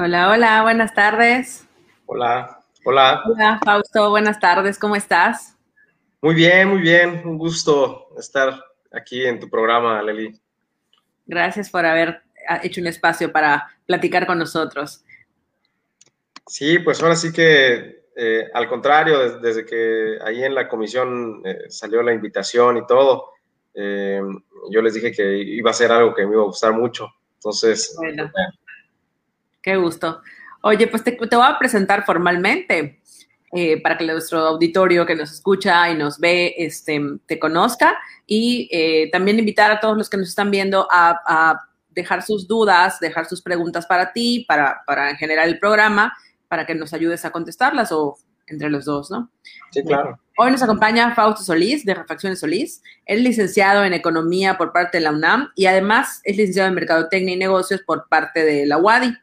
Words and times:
Hola, 0.00 0.30
hola, 0.30 0.62
buenas 0.62 0.94
tardes. 0.94 1.66
Hola, 2.06 2.60
hola. 2.84 3.20
Hola, 3.26 3.60
Fausto, 3.64 4.10
buenas 4.10 4.38
tardes, 4.38 4.78
¿cómo 4.78 4.94
estás? 4.94 5.56
Muy 6.22 6.36
bien, 6.36 6.68
muy 6.68 6.78
bien. 6.78 7.22
Un 7.24 7.36
gusto 7.36 8.06
estar 8.16 8.62
aquí 8.92 9.26
en 9.26 9.40
tu 9.40 9.50
programa, 9.50 10.00
Leli. 10.00 10.40
Gracias 11.26 11.68
por 11.68 11.84
haber 11.84 12.22
ah, 12.48 12.60
hecho 12.62 12.80
un 12.80 12.86
espacio 12.86 13.32
para 13.32 13.76
platicar 13.86 14.24
con 14.24 14.38
nosotros. 14.38 15.04
Sí, 16.46 16.78
pues 16.78 17.02
ahora 17.02 17.16
sí 17.16 17.32
que, 17.32 18.04
eh, 18.14 18.48
al 18.54 18.68
contrario, 18.68 19.40
desde, 19.40 19.66
que 19.66 20.16
ahí 20.24 20.44
en 20.44 20.54
la 20.54 20.68
comisión 20.68 21.42
eh, 21.44 21.62
salió 21.70 22.04
la 22.04 22.12
invitación 22.12 22.76
y 22.76 22.86
todo, 22.86 23.32
eh, 23.74 24.22
yo 24.70 24.80
les 24.80 24.94
dije 24.94 25.10
que 25.10 25.38
iba 25.38 25.72
a 25.72 25.74
ser 25.74 25.90
algo 25.90 26.14
que 26.14 26.24
me 26.24 26.34
iba 26.34 26.42
a 26.42 26.46
gustar 26.46 26.72
mucho. 26.72 27.08
Entonces, 27.34 27.96
bueno. 27.96 28.30
Qué 29.60 29.76
gusto. 29.76 30.20
Oye, 30.62 30.86
pues 30.86 31.04
te, 31.04 31.16
voy 31.16 31.46
a 31.46 31.58
presentar 31.58 32.04
formalmente 32.04 33.00
eh, 33.52 33.80
para 33.80 33.96
que 33.96 34.06
nuestro 34.06 34.40
auditorio 34.40 35.06
que 35.06 35.14
nos 35.14 35.32
escucha 35.32 35.88
y 35.90 35.94
nos 35.94 36.18
ve 36.18 36.54
este, 36.58 37.00
te 37.26 37.38
conozca 37.38 37.96
y 38.26 38.68
eh, 38.72 39.08
también 39.10 39.38
invitar 39.38 39.70
a 39.70 39.80
todos 39.80 39.96
los 39.96 40.10
que 40.10 40.16
nos 40.16 40.28
están 40.28 40.50
viendo 40.50 40.86
a, 40.90 41.60
dejar 41.90 42.22
sus 42.22 42.46
dudas, 42.46 43.00
dejar 43.00 43.26
sus 43.26 43.42
preguntas 43.42 43.84
para 43.84 44.12
ti, 44.12 44.44
para, 44.46 44.82
para 44.86 45.16
generar 45.16 45.48
el 45.48 45.58
programa, 45.58 46.16
para 46.46 46.64
que 46.64 46.76
nos 46.76 46.92
ayudes 46.92 47.24
a 47.24 47.32
contestarlas 47.32 47.90
o 47.90 48.16
entre 48.50 48.70
los 48.70 48.84
dos, 48.84 49.10
¿no? 49.10 49.30
Sí, 49.70 49.82
claro. 49.82 50.18
Hoy 50.36 50.52
nos 50.52 50.62
acompaña 50.62 51.14
Fausto 51.14 51.42
Solís, 51.42 51.84
de 51.84 51.94
Refacciones 51.94 52.40
Solís. 52.40 52.82
Él 53.06 53.18
es 53.18 53.24
licenciado 53.24 53.84
en 53.84 53.92
Economía 53.92 54.56
por 54.56 54.72
parte 54.72 54.98
de 54.98 55.04
la 55.04 55.10
UNAM 55.10 55.50
y 55.56 55.66
además 55.66 56.20
es 56.22 56.36
licenciado 56.36 56.68
en 56.68 56.74
Mercadotecnia 56.74 57.34
y 57.34 57.38
Negocios 57.38 57.82
por 57.84 58.08
parte 58.08 58.44
de 58.44 58.64
la 58.64 58.78
UADI. 58.78 59.16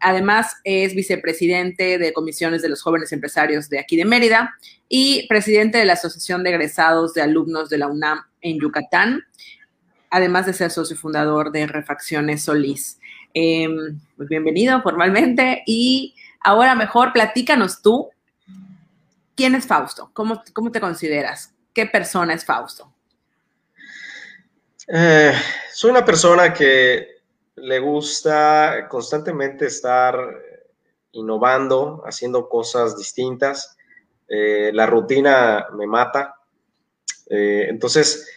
Además, 0.00 0.56
es 0.64 0.94
vicepresidente 0.94 1.98
de 1.98 2.12
comisiones 2.12 2.62
de 2.62 2.70
los 2.70 2.82
jóvenes 2.82 3.12
empresarios 3.12 3.68
de 3.68 3.78
aquí 3.78 3.96
de 3.96 4.06
Mérida 4.06 4.54
y 4.88 5.26
presidente 5.28 5.78
de 5.78 5.84
la 5.84 5.92
Asociación 5.92 6.42
de 6.42 6.50
Egresados 6.50 7.12
de 7.14 7.22
Alumnos 7.22 7.68
de 7.68 7.78
la 7.78 7.88
UNAM 7.88 8.20
en 8.40 8.58
Yucatán, 8.58 9.24
además 10.08 10.46
de 10.46 10.54
ser 10.54 10.70
socio 10.70 10.96
fundador 10.96 11.52
de 11.52 11.66
Refacciones 11.66 12.44
Solís. 12.44 12.98
Em, 13.34 14.00
pues 14.16 14.28
bienvenido 14.28 14.80
formalmente 14.82 15.62
y 15.66 16.14
ahora 16.40 16.74
mejor 16.74 17.12
platícanos 17.12 17.82
tú, 17.82 18.08
¿quién 19.34 19.54
es 19.54 19.66
Fausto? 19.66 20.10
¿Cómo, 20.12 20.42
cómo 20.52 20.70
te 20.70 20.80
consideras? 20.80 21.54
¿Qué 21.72 21.86
persona 21.86 22.34
es 22.34 22.44
Fausto? 22.44 22.92
Eh, 24.88 25.32
soy 25.72 25.90
una 25.90 26.04
persona 26.04 26.52
que 26.52 27.20
le 27.56 27.78
gusta 27.78 28.86
constantemente 28.88 29.66
estar 29.66 30.16
innovando, 31.12 32.02
haciendo 32.06 32.48
cosas 32.48 32.96
distintas. 32.96 33.76
Eh, 34.28 34.70
la 34.72 34.86
rutina 34.86 35.66
me 35.74 35.86
mata. 35.86 36.36
Eh, 37.28 37.66
entonces, 37.68 38.28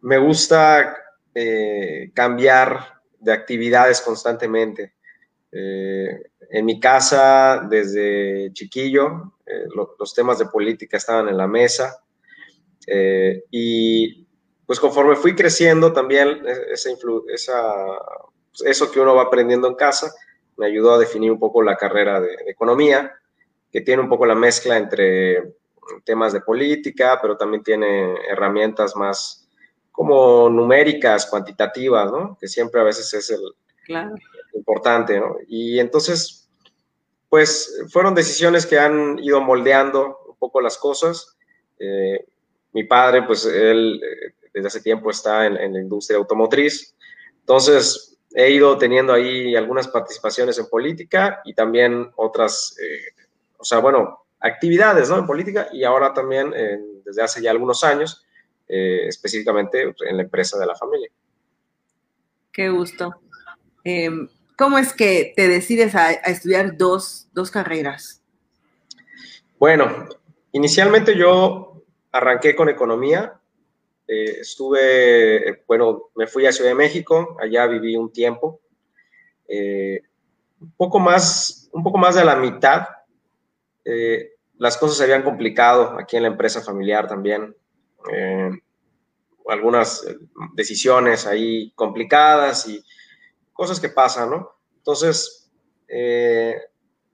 me 0.00 0.18
gusta 0.18 0.96
eh, 1.34 2.10
cambiar 2.14 3.00
de 3.18 3.32
actividades 3.32 4.00
constantemente. 4.00 4.94
En 6.52 6.66
mi 6.66 6.78
casa, 6.78 7.66
desde 7.68 8.52
chiquillo, 8.52 9.32
los 9.98 10.14
temas 10.14 10.38
de 10.38 10.46
política 10.46 10.98
estaban 10.98 11.28
en 11.28 11.36
la 11.38 11.46
mesa. 11.48 12.04
y 13.50 14.26
pues 14.66 14.78
conforme 14.78 15.16
fui 15.16 15.34
creciendo, 15.34 15.92
también 15.92 16.42
esa, 16.70 16.90
esa 17.28 17.62
pues, 18.52 18.70
eso 18.70 18.90
que 18.90 19.00
uno 19.00 19.14
va 19.14 19.22
aprendiendo 19.22 19.66
en 19.66 19.74
casa 19.74 20.12
me 20.56 20.66
ayudó 20.66 20.92
a 20.94 20.98
definir 20.98 21.32
un 21.32 21.38
poco 21.38 21.62
la 21.62 21.76
carrera 21.76 22.20
de, 22.20 22.36
economía, 22.46 23.12
que 23.70 23.80
tiene 23.80 24.02
un 24.02 24.08
poco 24.08 24.26
la 24.26 24.34
mezcla 24.34 24.76
entre 24.76 25.54
temas 26.04 26.32
de 26.32 26.42
política, 26.42 27.18
pero 27.20 27.36
también 27.36 27.62
tiene 27.62 28.14
herramientas 28.28 28.94
más 28.94 29.48
como 29.90 30.48
numéricas, 30.48 31.26
cuantitativas, 31.26 32.10
¿no? 32.12 32.36
Que 32.38 32.48
siempre 32.48 32.80
a 32.80 32.84
veces 32.84 33.12
es 33.14 33.30
el 33.30 33.40
importante, 34.54 35.18
¿no? 35.18 35.36
Y 35.48 35.78
entonces, 35.80 36.41
pues 37.32 37.82
fueron 37.88 38.14
decisiones 38.14 38.66
que 38.66 38.78
han 38.78 39.18
ido 39.18 39.40
moldeando 39.40 40.18
un 40.28 40.36
poco 40.36 40.60
las 40.60 40.76
cosas. 40.76 41.34
Eh, 41.78 42.26
mi 42.74 42.84
padre, 42.84 43.22
pues 43.22 43.46
él 43.46 44.02
eh, 44.04 44.34
desde 44.52 44.66
hace 44.66 44.82
tiempo 44.82 45.10
está 45.10 45.46
en, 45.46 45.72
la 45.72 45.80
industria 45.80 46.18
automotriz, 46.18 46.94
entonces 47.40 48.18
he 48.34 48.50
ido 48.50 48.76
teniendo 48.76 49.14
ahí 49.14 49.56
algunas 49.56 49.88
participaciones 49.88 50.58
en 50.58 50.66
política 50.66 51.40
y 51.46 51.54
también 51.54 52.10
otras, 52.16 52.76
eh, 52.78 53.22
o 53.56 53.64
sea, 53.64 53.78
bueno, 53.78 54.26
actividades 54.38 55.08
¿no? 55.08 55.16
en 55.16 55.26
política 55.26 55.68
y 55.72 55.84
ahora 55.84 56.12
también 56.12 56.52
desde 57.02 57.22
hace 57.22 57.40
ya 57.40 57.50
algunos 57.50 57.82
años, 57.82 58.26
específicamente 58.68 59.94
en 60.06 60.18
la 60.18 60.24
empresa 60.24 60.58
de 60.58 60.66
la 60.66 60.76
familia. 60.76 61.08
Qué 62.52 62.68
gusto. 62.68 63.22
¿Cómo 64.56 64.78
es 64.78 64.92
que 64.92 65.32
te 65.36 65.48
decides 65.48 65.94
a, 65.94 66.12
estudiar 66.12 66.76
dos, 66.76 67.28
dos 67.32 67.50
carreras? 67.50 68.22
Bueno, 69.58 70.08
inicialmente 70.52 71.16
yo 71.16 71.82
arranqué 72.10 72.54
con 72.54 72.68
economía 72.68 73.38
eh, 74.14 74.40
estuve, 74.40 75.62
bueno, 75.66 76.10
me 76.14 76.26
fui 76.26 76.44
a 76.44 76.52
Ciudad 76.52 76.70
de 76.70 76.74
México, 76.74 77.36
allá 77.40 77.66
viví 77.66 77.96
un 77.96 78.12
tiempo. 78.12 78.60
Eh, 79.48 80.02
un, 80.60 80.72
poco 80.72 80.98
más, 80.98 81.70
un 81.72 81.82
poco 81.82 81.96
más 81.96 82.14
de 82.14 82.24
la 82.24 82.36
mitad. 82.36 82.88
Eh, 83.84 84.32
las 84.58 84.76
cosas 84.76 84.98
se 84.98 85.04
habían 85.04 85.22
complicado 85.22 85.98
aquí 85.98 86.16
en 86.16 86.24
la 86.24 86.28
empresa 86.28 86.60
familiar 86.60 87.08
también. 87.08 87.56
algunas 89.48 90.06
decisiones 90.54 91.26
ahí 91.26 91.72
complicadas 91.74 92.68
y 92.68 92.84
cosas 93.52 93.80
que 93.80 93.88
pasan, 93.88 94.30
¿no? 94.30 94.50
Entonces, 94.76 95.50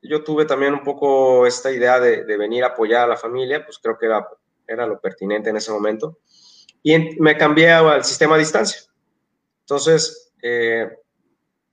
yo 0.02 0.24
tuve 0.24 0.44
también 0.44 0.72
un 0.72 0.82
poco 0.82 1.46
esta 1.46 1.70
idea 1.70 1.98
de, 1.98 2.24
de, 2.24 2.36
venir 2.36 2.64
a 2.64 2.68
apoyar 2.68 3.04
a 3.04 3.08
la 3.08 3.16
familia, 3.16 3.64
pues 3.64 3.78
creo 3.78 3.98
que 3.98 4.06
era, 4.06 4.26
era 4.66 4.86
lo 4.86 5.00
pertinente 5.00 5.50
en 5.50 5.56
ese 5.56 5.72
momento 5.72 6.18
y 6.82 7.20
me 7.20 7.36
cambié 7.36 7.70
al 7.72 8.04
sistema 8.04 8.36
a 8.36 8.38
distancia. 8.38 8.80
Entonces, 9.60 10.32
eh, 10.42 10.88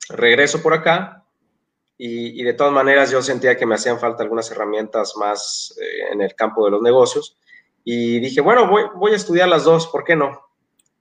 regreso 0.09 0.61
por 0.61 0.73
acá 0.73 1.23
y, 1.97 2.43
de 2.43 2.53
todas 2.53 2.73
maneras 2.73 3.11
yo 3.11 3.21
sentía 3.21 3.55
que 3.55 3.65
me 3.65 3.75
hacían 3.75 3.99
falta 3.99 4.23
algunas 4.23 4.51
herramientas 4.51 5.15
más 5.15 5.73
eh, 5.81 6.11
en 6.11 6.21
el 6.21 6.35
campo 6.35 6.65
de 6.65 6.71
los 6.71 6.81
negocios 6.81 7.37
y 7.83 8.19
dije, 8.19 8.41
bueno, 8.41 8.67
voy, 8.67 8.83
voy, 8.95 9.13
a 9.13 9.15
estudiar 9.15 9.47
las 9.47 9.63
dos, 9.63 9.87
¿por 9.87 10.03
qué 10.03 10.15
no? 10.15 10.44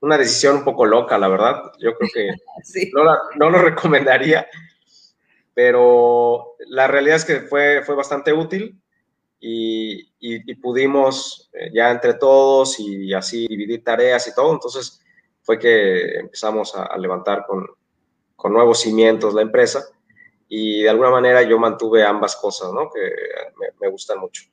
Una 0.01 0.17
decisión 0.17 0.57
un 0.57 0.63
poco 0.63 0.85
loca, 0.85 1.17
la 1.17 1.27
verdad. 1.27 1.71
Yo 1.79 1.95
creo 1.95 2.09
que 2.13 2.29
no, 2.93 3.03
no, 3.35 3.49
lo 3.49 3.59
recomendaría, 3.59 4.47
pero 5.53 6.55
la 6.67 6.87
realidad 6.87 7.17
es 7.17 7.25
que 7.25 7.41
fue, 7.41 7.81
fue 7.83 7.95
bastante 7.95 8.33
útil 8.33 8.79
y, 9.39 10.55
pudimos 10.55 11.49
eh, 11.53 11.69
ya 11.73 11.91
entre 11.91 12.15
todos 12.15 12.79
y 12.79 13.13
así 13.13 13.47
dividir 13.47 13.83
tareas 13.83 14.27
y 14.27 14.33
todo. 14.33 14.53
Entonces 14.53 15.01
fue 15.41 15.59
que 15.59 16.17
empezamos 16.17 16.75
a, 16.75 16.97
levantar 16.97 17.45
con, 17.45 17.67
con, 18.35 18.53
nuevos 18.53 18.81
cimientos 18.81 19.33
la 19.33 19.43
empresa 19.43 19.85
y 20.47 20.83
de 20.83 20.89
alguna 20.89 21.11
manera 21.11 21.43
yo 21.43 21.59
mantuve 21.59 22.03
ambas 22.03 22.35
cosas, 22.35 22.71
¿no? 22.73 22.89
Que 22.89 23.01
me, 23.59 23.67
me 23.79 23.89
gustan 23.89 24.19
mucho. 24.19 24.43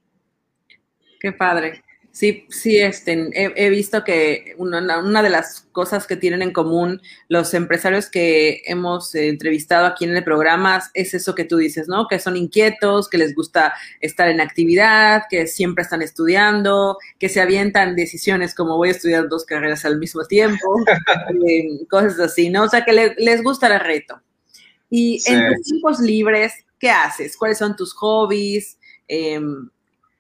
Qué 1.19 1.33
padre. 1.33 1.83
Sí, 2.13 2.47
sí, 2.51 2.79
este, 2.79 3.31
he, 3.33 3.71
visto 3.71 4.05
que 4.05 4.55
una, 4.59 5.23
de 5.23 5.31
las 5.31 5.67
cosas 5.73 6.07
que 6.07 6.15
tienen 6.15 6.43
en 6.43 6.53
común 6.53 7.01
los 7.29 7.55
empresarios 7.55 8.11
que 8.11 8.61
hemos 8.67 9.15
entrevistado 9.15 9.87
aquí 9.87 10.05
en 10.05 10.15
el 10.15 10.23
programa 10.23 10.83
es 10.93 11.15
eso 11.15 11.35
que 11.35 11.47
tú 11.47 11.57
dices, 11.57 11.89
¿no? 11.89 12.09
Que 12.09 12.19
son 12.19 12.37
inquietos, 12.37 13.09
que 13.09 13.17
les 13.17 13.35
gusta 13.35 13.73
estar 14.01 14.29
en 14.29 14.43
actividad, 14.43 15.23
que 15.31 15.47
siempre 15.47 15.85
están 15.85 16.03
estudiando, 16.03 16.99
que 17.19 17.31
se 17.31 17.41
avientan 17.41 17.97
decisiones 17.97 18.55
como 18.55 18.77
voy 18.77 18.91
a 18.91 18.93
estudiar 18.93 19.31
dos 19.31 19.47
carreras 19.47 19.87
al 19.87 19.99
mismo 19.99 20.23
tiempo, 20.27 20.67
eh, 21.49 21.87
cosas 21.89 22.21
así, 22.21 22.51
¿no? 22.51 22.65
O 22.65 22.69
sea, 22.69 22.85
que 22.85 23.15
les 23.17 23.43
gusta 23.43 23.69
el 23.69 23.81
reto. 23.81 24.21
Y 24.91 25.19
en 25.25 25.55
tus 25.55 25.63
tiempos 25.63 26.01
libres, 26.01 26.53
¿qué 26.79 26.91
haces? 26.91 27.39
¿Cuáles 27.39 27.57
son 27.57 27.75
tus 27.75 27.95
hobbies? 27.95 28.77
Eh, 29.09 29.41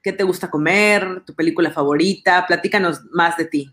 ¿Qué 0.02 0.12
te 0.12 0.24
gusta 0.24 0.50
comer? 0.50 1.22
¿Tu 1.24 1.34
película 1.34 1.70
favorita? 1.70 2.44
Platícanos 2.46 3.02
más 3.12 3.36
de 3.36 3.44
ti. 3.44 3.72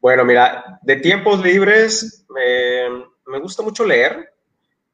Bueno, 0.00 0.24
mira, 0.24 0.78
de 0.82 0.96
tiempos 0.96 1.42
libres 1.42 2.24
me, 2.28 3.40
gusta 3.40 3.62
mucho 3.62 3.84
leer. 3.84 4.32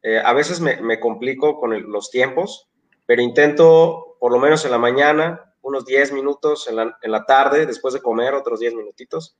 Eh, 0.03 0.19
a 0.25 0.33
veces 0.33 0.59
me, 0.61 0.99
complico 0.99 1.61
con 1.61 1.91
los 1.93 2.11
tiempos, 2.11 2.71
pero 3.05 3.21
intento 3.21 4.17
por 4.19 4.33
lo 4.33 4.39
menos 4.39 4.65
en 4.65 4.71
la 4.71 4.79
mañana, 4.79 5.55
unos 5.61 5.85
10 5.85 6.13
minutos, 6.13 6.67
en 6.69 6.77
la, 6.77 7.25
tarde, 7.27 7.67
después 7.67 7.93
de 7.93 8.01
comer, 8.01 8.33
otros 8.35 8.61
10 8.61 8.75
minutitos, 8.75 9.37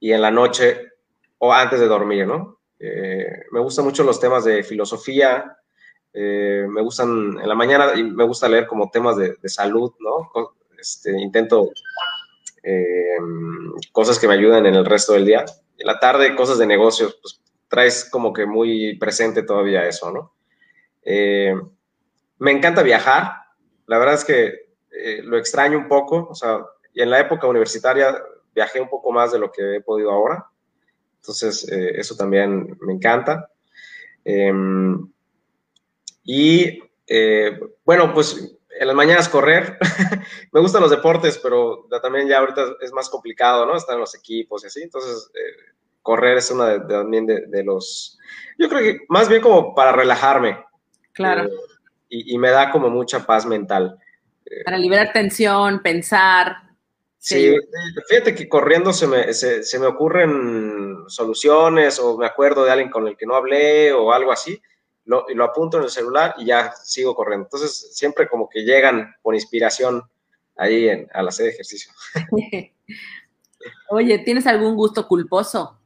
y 0.00 0.12
en 0.12 0.20
la 0.20 0.30
noche 0.30 0.88
o 1.38 1.52
antes 1.52 1.78
de 1.78 1.86
dormir, 1.86 2.26
¿no? 2.26 2.58
Eh, 2.80 3.44
me 3.52 3.60
gustan 3.60 3.84
mucho 3.84 4.02
los 4.02 4.18
temas 4.18 4.44
de 4.44 4.64
filosofía, 4.64 5.58
Eh, 6.16 6.64
me 6.70 6.80
gustan, 6.80 7.38
en 7.42 7.48
la 7.48 7.56
mañana 7.56 7.92
me 7.96 8.22
gusta 8.24 8.48
leer 8.48 8.68
como 8.68 8.88
temas 8.88 9.16
de, 9.16 9.36
salud, 9.48 9.92
¿no? 9.98 10.30
Este, 10.78 11.10
intento 11.20 11.70
eh, 12.62 13.18
cosas 13.90 14.20
que 14.20 14.28
me 14.28 14.34
ayuden 14.34 14.66
en 14.66 14.76
el 14.76 14.84
resto 14.84 15.14
del 15.14 15.26
día. 15.26 15.44
En 15.76 15.86
la 15.86 15.98
tarde, 15.98 16.36
cosas 16.36 16.58
de 16.58 16.68
negocios, 16.68 17.18
pues 17.20 17.40
traes 17.66 18.08
como 18.08 18.32
que 18.32 18.46
muy 18.46 18.96
presente 18.96 19.42
todavía 19.42 19.88
eso, 19.88 20.12
¿no? 20.12 20.34
Eh, 21.02 21.52
me 22.38 22.52
encanta 22.52 22.84
viajar. 22.84 23.32
La 23.86 23.98
verdad 23.98 24.14
es 24.14 24.24
que 24.24 24.64
lo 25.24 25.36
extraño 25.36 25.76
un 25.76 25.88
poco. 25.88 26.28
O 26.30 26.34
sea, 26.36 26.60
y 26.92 27.02
en 27.02 27.10
la 27.10 27.18
época 27.18 27.48
universitaria 27.48 28.16
viajé 28.54 28.80
un 28.80 28.88
poco 28.88 29.10
más 29.10 29.32
de 29.32 29.40
lo 29.40 29.50
que 29.50 29.76
he 29.76 29.80
podido 29.80 30.12
ahora. 30.12 30.46
Entonces, 31.16 31.66
eso 31.68 32.14
también 32.14 32.78
me 32.80 32.92
encanta. 32.92 33.50
Y 36.24 36.82
eh, 37.06 37.60
bueno, 37.84 38.12
pues 38.12 38.56
en 38.78 38.86
las 38.86 38.96
mañanas 38.96 39.28
correr. 39.28 39.78
me 40.52 40.60
gustan 40.60 40.82
los 40.82 40.90
deportes, 40.90 41.38
pero 41.38 41.86
también 42.02 42.28
ya 42.28 42.38
ahorita 42.38 42.76
es 42.80 42.92
más 42.92 43.08
complicado, 43.08 43.66
¿no? 43.66 43.76
Están 43.76 44.00
los 44.00 44.14
equipos 44.14 44.64
y 44.64 44.66
así. 44.66 44.82
Entonces, 44.82 45.30
eh, 45.34 45.74
correr 46.02 46.38
es 46.38 46.50
una 46.50 46.66
de, 46.70 46.80
también 46.80 47.26
de, 47.26 47.64
los... 47.64 48.18
Yo 48.58 48.68
creo 48.68 48.82
que 48.82 49.00
más 49.08 49.28
bien 49.28 49.42
como 49.42 49.74
para 49.74 49.92
relajarme. 49.92 50.64
Claro. 51.12 51.44
Eh, 51.44 51.50
y, 52.08 52.38
me 52.38 52.50
da 52.50 52.70
como 52.70 52.90
mucha 52.90 53.24
paz 53.24 53.46
mental. 53.46 53.98
Para 54.64 54.78
liberar 54.78 55.12
tensión, 55.12 55.82
pensar. 55.82 56.56
Sí, 57.18 57.56
fíjate 58.08 58.34
que 58.34 58.48
corriendo 58.48 58.92
se 58.92 59.06
me, 59.06 59.32
se 59.32 59.78
me 59.78 59.86
ocurren 59.86 61.04
soluciones 61.08 61.98
o 61.98 62.18
me 62.18 62.26
acuerdo 62.26 62.64
de 62.64 62.70
alguien 62.70 62.90
con 62.90 63.08
el 63.08 63.16
que 63.16 63.24
no 63.24 63.34
hablé 63.34 63.92
o 63.92 64.12
algo 64.12 64.30
así 64.30 64.60
lo, 65.04 65.26
lo 65.28 65.44
apunto 65.44 65.78
en 65.78 65.84
el 65.84 65.90
celular 65.90 66.34
y 66.38 66.46
ya 66.46 66.72
sigo 66.82 67.14
corriendo. 67.14 67.46
Entonces, 67.46 67.94
siempre 67.94 68.28
como 68.28 68.48
que 68.48 68.62
llegan 68.62 69.14
con 69.22 69.34
inspiración 69.34 70.02
ahí 70.56 70.88
en, 70.88 71.08
a 71.12 71.22
la 71.22 71.30
sede 71.30 71.48
de 71.48 71.52
ejercicio. 71.54 71.92
Oye, 73.90 74.18
¿tienes 74.20 74.46
algún 74.46 74.76
gusto 74.76 75.06
culposo? 75.06 75.78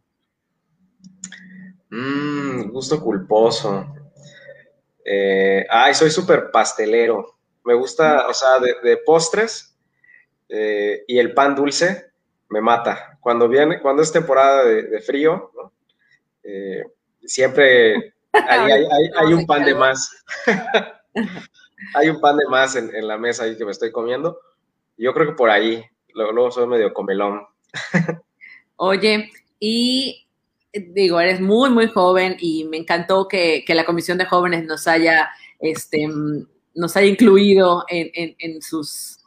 Mmm, 1.91 2.70
gusto 2.70 3.00
culposo. 3.00 3.87
Eh, 5.05 5.67
ay, 5.70 5.94
soy 5.94 6.11
súper 6.11 6.50
pastelero. 6.50 7.38
Me 7.65 7.75
gusta, 7.75 8.29
o 8.29 8.35
sea, 8.35 8.59
de, 8.59 8.97
postres 8.99 9.76
eh, 10.49 11.05
y 11.06 11.19
el 11.19 11.35
pan 11.35 11.55
dulce 11.55 12.12
me 12.49 12.61
mata. 12.61 13.19
Cuando 13.20 13.49
viene, 13.49 13.81
cuando 13.81 14.03
es 14.03 14.12
temporada 14.12 14.65
de, 14.65 15.00
frío, 15.00 15.50
eh, 16.43 16.82
siempre 17.25 18.15
hay, 18.49 19.32
un 19.32 19.46
pan 19.46 19.64
de 19.64 19.75
más. 19.75 20.11
hay 21.94 22.08
un 22.08 22.20
pan 22.20 22.37
de 22.37 22.46
más 22.49 22.76
en, 22.76 23.06
la 23.06 23.19
mesa 23.19 23.44
ahí 23.44 23.56
que 23.56 23.64
me 23.64 23.73
estoy 23.73 23.93
comiendo. 23.93 24.38
Yo 24.96 25.12
creo 25.14 25.26
que 25.26 25.32
por 25.32 25.50
ahí. 25.50 25.85
Luego, 26.14 26.50
soy 26.50 26.67
medio 26.67 26.93
comelón. 26.93 27.46
Oye, 28.76 29.31
y 29.61 30.29
digo, 30.73 31.20
eres 31.20 31.40
muy, 31.40 31.70
muy 31.70 31.88
joven 31.88 32.37
y 32.40 32.64
me 32.64 32.76
encantó 32.76 33.29
que, 33.29 33.64
la 33.69 33.85
Comisión 33.85 34.19
de 34.19 34.25
Jóvenes 34.25 34.64
nos 34.64 34.87
haya, 34.87 35.31
este, 35.61 36.08
nos 36.75 36.96
haya 36.96 37.06
incluido 37.06 37.84
en, 37.88 38.62
sus, 38.62 39.19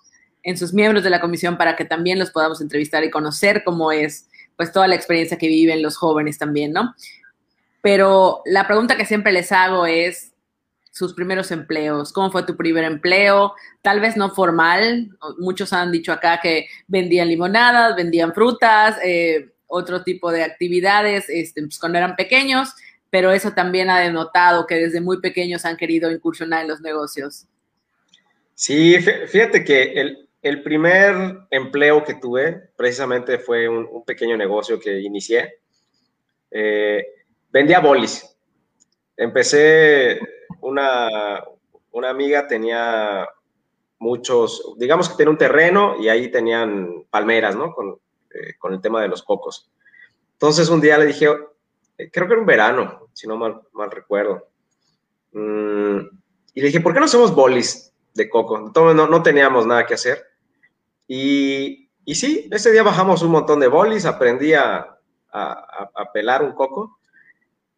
en 0.43 0.57
sus 0.57 0.73
miembros 0.73 1.03
de 1.03 1.09
la 1.09 1.21
comisión 1.21 1.57
para 1.57 1.75
que 1.75 1.85
también 1.85 2.19
los 2.19 2.31
podamos 2.31 2.61
entrevistar 2.61 3.03
y 3.03 3.11
conocer 3.11 3.63
cómo 3.63 3.91
es 3.91 4.27
pues 4.55 4.71
toda 4.71 4.87
la 4.87 4.95
experiencia 4.95 5.37
que 5.37 5.47
viven 5.47 5.81
los 5.81 5.97
jóvenes 5.97 6.37
también, 6.37 6.71
¿no? 6.71 6.93
Pero 7.81 8.41
la 8.45 8.67
pregunta 8.67 8.95
que 8.95 9.05
siempre 9.05 9.31
les 9.31 9.51
hago 9.51 9.85
es 9.85 10.31
sus 10.91 11.13
primeros 11.13 11.51
empleos. 11.51 12.11
¿Cómo 12.11 12.31
fue 12.31 12.43
tu 12.43 12.57
primer 12.57 12.83
empleo? 12.83 13.53
Tal 13.81 14.01
vez 14.01 14.17
no 14.17 14.29
formal. 14.29 15.09
Muchos 15.39 15.73
han 15.73 15.91
dicho 15.91 16.11
acá 16.11 16.39
que 16.41 16.67
vendían 16.87 17.29
limonadas, 17.29 17.95
vendían 17.95 18.33
frutas, 18.33 18.97
eh, 19.03 19.51
otro 19.67 20.03
tipo 20.03 20.31
de 20.31 20.43
actividades 20.43 21.29
este, 21.29 21.61
pues, 21.61 21.79
cuando 21.79 21.97
eran 21.97 22.15
pequeños, 22.17 22.73
pero 23.09 23.31
eso 23.31 23.53
también 23.53 23.89
ha 23.89 23.99
denotado 23.99 24.67
que 24.67 24.75
desde 24.75 24.99
muy 24.99 25.21
pequeños 25.21 25.65
han 25.65 25.77
querido 25.77 26.11
incursionar 26.11 26.63
en 26.63 26.67
los 26.67 26.81
negocios. 26.81 27.47
Sí, 28.53 28.97
fíjate 28.99 29.63
que 29.63 30.17
el, 30.41 30.63
primer 30.63 31.39
empleo 31.49 32.03
que 32.03 32.15
tuve 32.15 32.69
precisamente 32.75 33.39
fue 33.39 33.67
un, 33.67 34.03
pequeño 34.05 34.35
negocio 34.35 34.79
que 34.79 34.99
inicié. 34.99 35.55
Eh, 36.51 37.05
vendía 37.51 37.80
bolis. 37.80 38.27
Empecé, 39.15 40.19
una, 40.62 41.44
una 41.92 42.09
amiga 42.09 42.48
tenía 42.48 43.27
muchos, 44.00 44.74
digamos 44.77 45.09
que 45.09 45.18
tenía 45.18 45.31
un 45.31 45.38
terreno 45.38 45.95
y 46.00 46.09
ahí 46.09 46.31
tenían 46.31 47.06
palmeras, 47.09 47.56
¿no? 47.56 47.74
Con, 47.74 48.00
eh, 48.33 48.56
con 48.57 48.74
el 48.74 48.81
tema 48.81 49.01
de 49.01 49.07
los 49.07 49.21
cocos. 49.21 49.69
Entonces 50.33 50.69
un 50.69 50.81
día 50.81 50.98
le 50.98 51.06
dije, 51.06 51.27
eh, 51.98 52.09
creo 52.12 52.27
que 52.27 52.33
era 52.33 52.42
un 52.42 52.48
verano, 52.48 53.09
si 53.13 53.27
no 53.27 53.38
mal, 53.38 53.62
mal 53.74 53.92
recuerdo. 53.92 54.48
Mm, 55.33 56.00
y 56.53 56.62
le 56.62 56.68
dije, 56.68 56.81
¿por 56.81 56.94
qué 56.94 57.00
no 57.00 57.06
hacemos 57.06 57.36
bolis 57.36 57.94
de 58.13 58.30
coco? 58.30 58.71
No, 58.74 59.07
no 59.07 59.24
teníamos 59.24 59.68
nada 59.68 59.86
que 59.86 59.94
hacer. 59.94 60.25
Y, 61.07 61.89
y, 62.06 62.15
sí, 62.15 62.50
ese 62.51 62.71
día 62.71 62.83
bajamos 62.83 63.21
un 63.21 63.31
montón 63.31 63.59
de 63.59 63.68
bolis, 63.68 64.06
aprendí 64.06 64.53
a, 64.53 64.98
a, 65.31 65.89
a 65.94 66.12
pelar 66.12 66.42
un 66.42 66.53
coco 66.53 67.00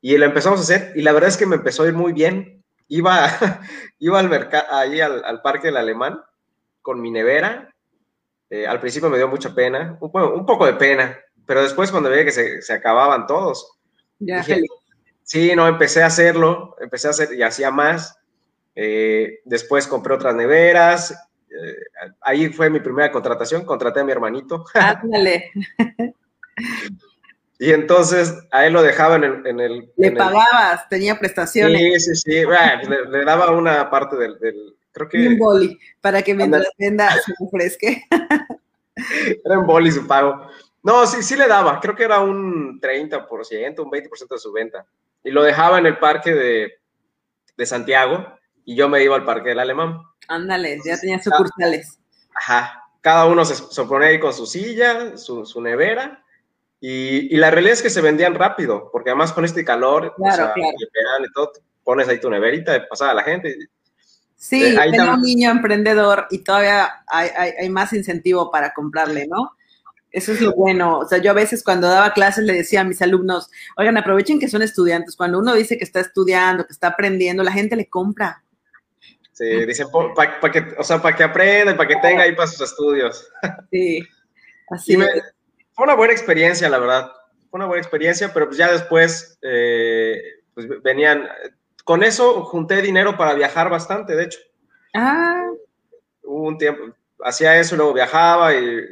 y 0.03 0.17
lo 0.17 0.25
empezamos 0.25 0.59
a 0.59 0.63
hacer 0.63 0.91
y 0.95 1.01
la 1.01 1.13
verdad 1.13 1.29
es 1.29 1.38
que 1.38 1.45
me 1.45 1.55
empezó 1.55 1.83
a 1.83 1.88
ir 1.88 1.94
muy 1.94 2.11
bien. 2.11 2.61
Iba, 2.89 3.25
iba 4.00 4.19
al 4.19 4.29
mercado, 4.29 4.65
ahí 4.69 5.00
al, 5.00 5.41
Parque 5.41 5.67
del 5.67 5.77
Alemán 5.77 6.19
con 6.81 7.01
mi 7.01 7.09
nevera. 7.09 7.73
Eh, 8.50 8.67
al 8.67 8.81
principio 8.81 9.09
me 9.09 9.15
dio 9.15 9.29
mucha 9.29 9.55
pena, 9.55 9.97
un, 10.01 10.11
un, 10.13 10.45
poco 10.45 10.65
de 10.65 10.73
pena, 10.73 11.17
pero 11.45 11.63
después 11.63 11.89
cuando 11.89 12.09
veía 12.09 12.25
que 12.25 12.31
se, 12.31 12.61
se 12.61 12.73
acababan 12.73 13.25
todos, 13.25 13.79
dije, 14.19 14.63
sí, 15.23 15.55
no, 15.55 15.69
empecé 15.69 16.03
a 16.03 16.07
hacerlo, 16.07 16.75
empecé 16.81 17.07
a 17.07 17.11
hacer 17.11 17.33
y 17.33 17.41
hacía 17.41 17.71
más. 17.71 18.19
Eh, 18.75 19.39
después 19.45 19.88
compré 19.88 20.15
otras 20.15 20.35
neveras. 20.35 21.11
Eh, 21.50 21.77
ahí 22.19 22.50
fue 22.50 22.69
mi 22.69 22.81
primera 22.81 23.09
contratación, 23.09 23.63
contraté 23.63 24.01
a 24.01 24.03
mi 24.03 24.11
hermanito. 24.11 24.65
Ándale. 24.73 25.50
Y 27.59 27.71
entonces 27.71 28.35
a 28.51 28.65
él 28.65 28.73
lo 28.73 28.81
dejaban 28.81 29.23
en, 29.23 29.59
el... 29.59 29.91
Le 29.95 30.11
pagabas, 30.11 30.88
tenía 30.89 31.17
prestaciones. 31.17 32.03
Sí, 32.03 32.15
sí, 32.15 32.15
sí. 32.15 32.43
le, 33.10 33.25
daba 33.25 33.51
una 33.51 33.89
parte 33.89 34.15
del, 34.15 34.38
creo 34.91 35.07
que... 35.07 35.27
un 35.27 35.38
boli, 35.38 35.79
para 36.01 36.22
que 36.22 36.33
mientras 36.33 36.67
venda 36.77 37.12
se 37.22 37.33
ofrezque. 37.39 38.03
era 39.45 39.60
un 39.60 39.67
boli 39.67 39.91
su 39.91 40.05
pago. 40.07 40.48
No, 40.81 41.05
sí, 41.05 41.22
sí 41.24 41.36
le 41.36 41.48
daba. 41.48 41.79
Creo 41.79 41.95
que 41.95 42.03
era 42.03 42.19
un 42.19 42.81
30%, 42.81 43.79
un 43.79 43.91
20% 43.91 44.27
de 44.29 44.38
su 44.38 44.51
venta. 44.51 44.86
Y 45.24 45.31
lo 45.31 45.43
dejaba 45.43 45.79
en 45.79 45.86
el 45.86 46.00
parque 46.00 46.33
de, 46.33 46.74
de 47.55 47.65
Santiago 47.65 48.27
y 48.65 48.75
yo 48.75 48.89
me 48.89 49.03
iba 49.03 49.15
al 49.15 49.25
parque 49.25 49.50
del 49.50 49.60
Alemán. 49.60 50.01
Ándale, 50.27 50.79
ya 50.83 51.00
tenía 51.00 51.22
sucursales. 51.22 52.00
Ajá. 52.36 52.81
Cada 53.00 53.25
uno 53.25 53.45
se, 53.45 53.55
se 53.55 53.83
ponía 53.83 54.10
ahí 54.10 54.19
con 54.19 54.33
su 54.33 54.45
silla, 54.45 55.17
su, 55.17 55.45
su 55.45 55.62
nevera 55.62 56.23
y, 56.86 57.38
la 57.38 57.50
realidad 57.50 57.75
es 57.75 57.82
que 57.82 57.90
se 57.90 58.02
vendían 58.02 58.36
rápido, 58.36 58.90
porque 58.92 59.10
además 59.10 59.32
con 59.32 59.46
este 59.46 59.63
calor, 59.63 60.13
claro, 60.18 60.52
y 60.58 61.32
todo, 61.34 61.54
pones 61.82 62.10
ahí 62.10 62.20
tu 62.20 62.30
neverita 62.30 62.74
de 62.74 62.82
pasada 62.82 63.12
a 63.12 63.13
la 63.13 63.24
gente. 63.24 63.56
Sí, 64.36 64.62
eh, 64.62 64.92
tengo 64.92 65.13
un 65.13 65.22
niño 65.22 65.50
emprendedor 65.50 66.28
y 66.30 66.40
todavía 66.40 67.06
hay, 67.08 67.30
hay, 67.58 67.70
más 67.70 67.94
incentivo 67.94 68.52
para 68.52 68.74
comprarle, 68.74 69.28
¿no? 69.28 69.56
Eso 70.12 70.34
es 70.34 70.42
lo 70.42 70.52
bueno. 70.56 71.00
O 71.00 71.08
sea, 71.08 71.20
yo 71.20 71.32
a 71.32 71.36
veces 71.36 71.63
cuando 71.63 71.88
daba 71.88 72.12
clases 72.12 72.44
le 72.44 72.52
decía 72.52 72.82
a 72.82 72.84
mis 72.84 73.02
alumnos, 73.02 73.50
oigan, 73.78 73.96
aprovechen 73.96 74.38
que 74.38 74.50
son 74.50 74.62
estudiantes. 74.62 75.16
Cuando 75.16 75.40
uno 75.40 75.54
dice 75.54 75.78
que 75.78 75.86
está 75.86 76.02
estudiando, 76.02 76.66
que 76.66 76.74
está 76.74 76.88
aprendiendo, 76.88 77.44
la 77.44 77.54
gente 77.54 77.78
le 77.78 77.88
compra. 77.88 78.44
Sí, 79.32 79.66
dicen, 79.66 79.88
para 80.13 80.52
que, 80.52 80.75
o 80.78 80.84
sea, 80.84 81.02
para 81.02 81.16
que 81.16 81.24
aprenda 81.24 81.72
y 81.72 81.75
para 81.75 81.88
que 81.88 81.96
tenga 82.02 82.24
ahí 82.24 82.36
para 82.36 82.50
sus 82.50 82.60
estudios. 82.60 83.25
Sí, 83.72 84.06
así 84.70 84.96
es 84.96 85.34
fue 85.74 85.86
una 85.86 85.96
buena 85.96 86.13
experiencia, 86.13 86.70
la 86.70 86.80
verdad. 86.80 87.12
Fue 87.50 87.58
una 87.58 87.65
buena 87.65 87.82
experiencia, 87.82 88.34
pero 88.34 88.48
pues 88.48 88.58
ya 88.58 88.72
después 88.72 89.38
eh, 89.42 90.22
pues 90.53 90.68
venían. 90.82 91.27
Con 91.84 92.03
eso 92.03 92.44
junté 92.46 92.82
dinero 92.82 93.18
para 93.18 93.34
viajar 93.34 93.70
bastante, 93.70 94.15
de 94.15 94.24
hecho. 94.24 94.39
Ah. 94.94 95.50
Hubo 96.24 96.48
un 96.48 96.58
tiempo, 96.58 96.96
hacía 97.24 97.60
eso, 97.60 97.75
luego 97.75 97.94
viajaba 97.94 98.53
y 98.53 98.86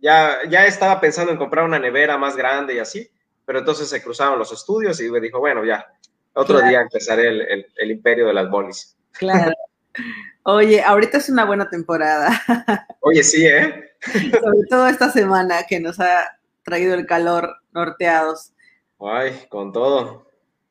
ya, 0.00 0.38
ya 0.48 0.66
estaba 0.66 1.00
pensando 1.00 1.32
en 1.32 1.38
comprar 1.38 1.64
una 1.64 1.78
nevera 1.78 2.16
más 2.16 2.36
grande 2.36 2.74
y 2.74 2.78
así, 2.78 3.10
pero 3.44 3.58
entonces 3.58 3.88
se 3.88 4.02
cruzaron 4.02 4.38
los 4.38 4.52
estudios 4.52 5.00
y 5.00 5.10
me 5.10 5.20
dijo, 5.20 5.38
bueno, 5.38 5.64
ya, 5.64 5.86
otro 6.34 6.60
día 6.60 6.80
empezaré 6.80 7.28
el, 7.28 7.66
el, 7.76 7.90
imperio 7.90 8.26
de 8.26 8.34
las 8.34 8.50
bolis. 8.50 8.96
Claro. 9.12 9.52
Oye, 10.44 10.82
ahorita 10.82 11.18
es 11.18 11.28
una 11.28 11.44
buena 11.44 11.68
temporada. 11.68 12.30
Oye, 13.00 13.22
sí, 13.22 13.46
¿eh? 13.46 13.91
Sobre 14.02 14.66
todo 14.68 14.88
esta 14.88 15.10
semana 15.10 15.64
que 15.68 15.80
nos 15.80 16.00
ha 16.00 16.38
traído 16.64 16.94
el 16.94 17.06
calor 17.06 17.56
norteados. 17.72 18.52
Ay, 19.00 19.46
con 19.48 19.72
todo. 19.72 20.26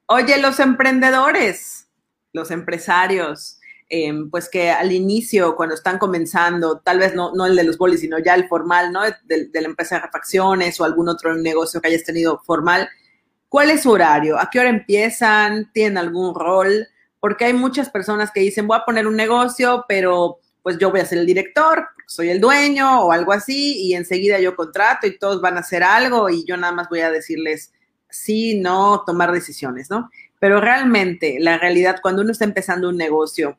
Oye, 0.08 0.38
los 0.42 0.60
emprendedores, 0.60 1.88
los 2.34 2.52
empresarios, 2.52 3.60
em, 3.90 4.30
pues 4.30 4.50
que 4.50 4.72
al 4.72 4.92
inicio, 4.92 5.56
cuando 5.56 5.76
están 5.76 5.98
comenzando, 5.98 6.80
tal 6.80 7.00
vez 7.00 7.16
no, 7.16 7.34
no 7.34 7.46
el 7.46 7.56
de 7.56 7.64
los 7.64 7.78
bolis, 7.78 8.02
sino 8.02 8.20
ya 8.20 8.36
el 8.36 8.48
formal, 8.48 8.92
¿no? 8.92 9.02
De, 9.04 9.48
de, 9.48 9.62
la 9.62 9.68
empresa 9.68 9.96
de 9.96 10.02
refacciones 10.02 10.80
o 10.80 10.86
algún 10.86 11.10
otro 11.10 11.36
negocio 11.36 11.82
que 11.82 11.90
hayas 11.90 12.04
tenido 12.04 12.42
formal, 12.46 12.90
¿cuál 13.50 13.70
es 13.70 13.84
su 13.84 13.92
horario? 13.92 14.40
¿A 14.40 14.50
qué 14.50 14.60
hora 14.60 14.70
empiezan? 14.70 15.72
¿Tienen 15.74 15.98
algún 15.98 16.34
rol? 16.36 16.88
Porque 17.20 17.46
hay 17.46 17.54
muchas 17.54 17.90
personas 17.90 18.32
que 18.32 18.40
dicen, 18.40 18.68
voy 18.68 18.78
a 18.78 18.86
poner 18.86 19.08
un 19.08 19.16
negocio, 19.16 19.86
pero 19.88 20.40
pues 20.64 20.78
yo 20.78 20.92
voy 20.92 21.00
a 21.00 21.06
ser 21.06 21.20
el 21.20 21.26
director, 21.26 21.88
soy 22.06 22.30
el 22.30 22.40
dueño 22.40 23.02
o 23.06 23.12
algo 23.12 23.32
así, 23.32 23.82
y 23.84 23.94
enseguida 23.96 24.40
yo 24.40 24.56
contrato 24.56 25.08
y 25.08 25.18
todos 25.18 25.42
van 25.42 25.58
a 25.58 25.62
hacer 25.62 25.84
algo 25.84 26.30
y 26.30 26.46
yo 26.46 26.58
nada 26.58 26.74
más 26.74 26.90
voy 26.90 27.00
a 27.00 27.12
decirles 27.12 27.74
sí, 28.10 28.60
no, 28.60 29.04
tomar 29.06 29.32
decisiones, 29.32 29.90
¿no? 29.90 30.10
Pero 30.40 30.60
realmente, 30.60 31.38
la 31.40 31.58
realidad, 31.58 31.98
cuando 32.02 32.22
uno 32.22 32.32
está 32.32 32.46
empezando 32.46 32.90
un 32.90 32.98
negocio, 32.98 33.58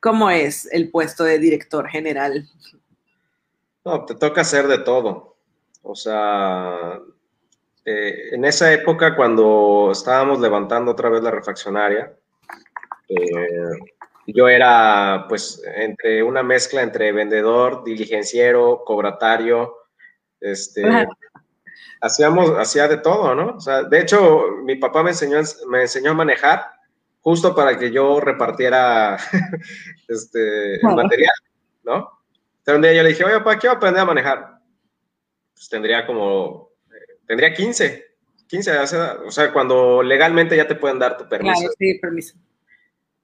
¿cómo 0.00 0.30
es 0.30 0.68
el 0.72 0.90
puesto 0.90 1.24
de 1.24 1.38
director 1.38 1.88
general? 1.88 2.48
No, 3.84 4.04
te 4.04 4.14
toca 4.14 4.42
hacer 4.42 4.68
de 4.68 4.78
todo. 4.78 5.36
O 5.82 5.94
sea, 5.94 7.00
eh, 7.84 8.30
en 8.32 8.44
esa 8.44 8.72
época, 8.72 9.16
cuando 9.16 9.90
estábamos 9.92 10.40
levantando 10.40 10.92
otra 10.92 11.10
vez 11.10 11.22
la 11.22 11.30
refaccionaria, 11.30 12.14
eh, 13.08 13.70
yo 14.26 14.48
era 14.48 15.26
pues 15.28 15.62
entre 15.76 16.22
una 16.22 16.42
mezcla 16.42 16.82
entre 16.82 17.12
vendedor, 17.12 17.84
diligenciero, 17.84 18.82
cobratario, 18.84 19.76
este, 20.40 20.82
hacíamos, 22.00 22.50
hacía 22.58 22.88
de 22.88 22.98
todo, 22.98 23.34
¿no? 23.34 23.56
O 23.56 23.60
sea, 23.60 23.82
de 23.82 24.00
hecho, 24.00 24.52
mi 24.62 24.76
papá 24.76 25.02
me 25.02 25.10
enseñó, 25.10 25.40
me 25.68 25.82
enseñó 25.82 26.10
a 26.12 26.14
manejar 26.14 26.66
justo 27.20 27.54
para 27.54 27.78
que 27.78 27.90
yo 27.90 28.20
repartiera 28.20 29.16
este, 30.08 30.74
el 30.74 30.94
material, 30.94 31.34
¿no? 31.82 32.20
Entonces 32.58 32.76
un 32.76 32.82
día 32.82 32.94
yo 32.94 33.02
le 33.02 33.08
dije, 33.10 33.24
oye, 33.24 33.38
papá, 33.38 33.58
quiero 33.58 33.76
aprender 33.76 34.02
a 34.02 34.06
manejar. 34.06 34.58
Pues 35.54 35.68
tendría 35.68 36.06
como, 36.06 36.70
eh, 36.90 37.20
tendría 37.26 37.52
15, 37.52 38.04
15, 38.46 38.78
o 39.26 39.30
sea, 39.30 39.52
cuando 39.52 40.02
legalmente 40.02 40.56
ya 40.56 40.66
te 40.66 40.74
pueden 40.74 40.98
dar 40.98 41.16
tu 41.16 41.28
permiso. 41.28 41.60
Claro, 41.60 41.74
sí, 41.78 41.98
permiso. 42.00 42.36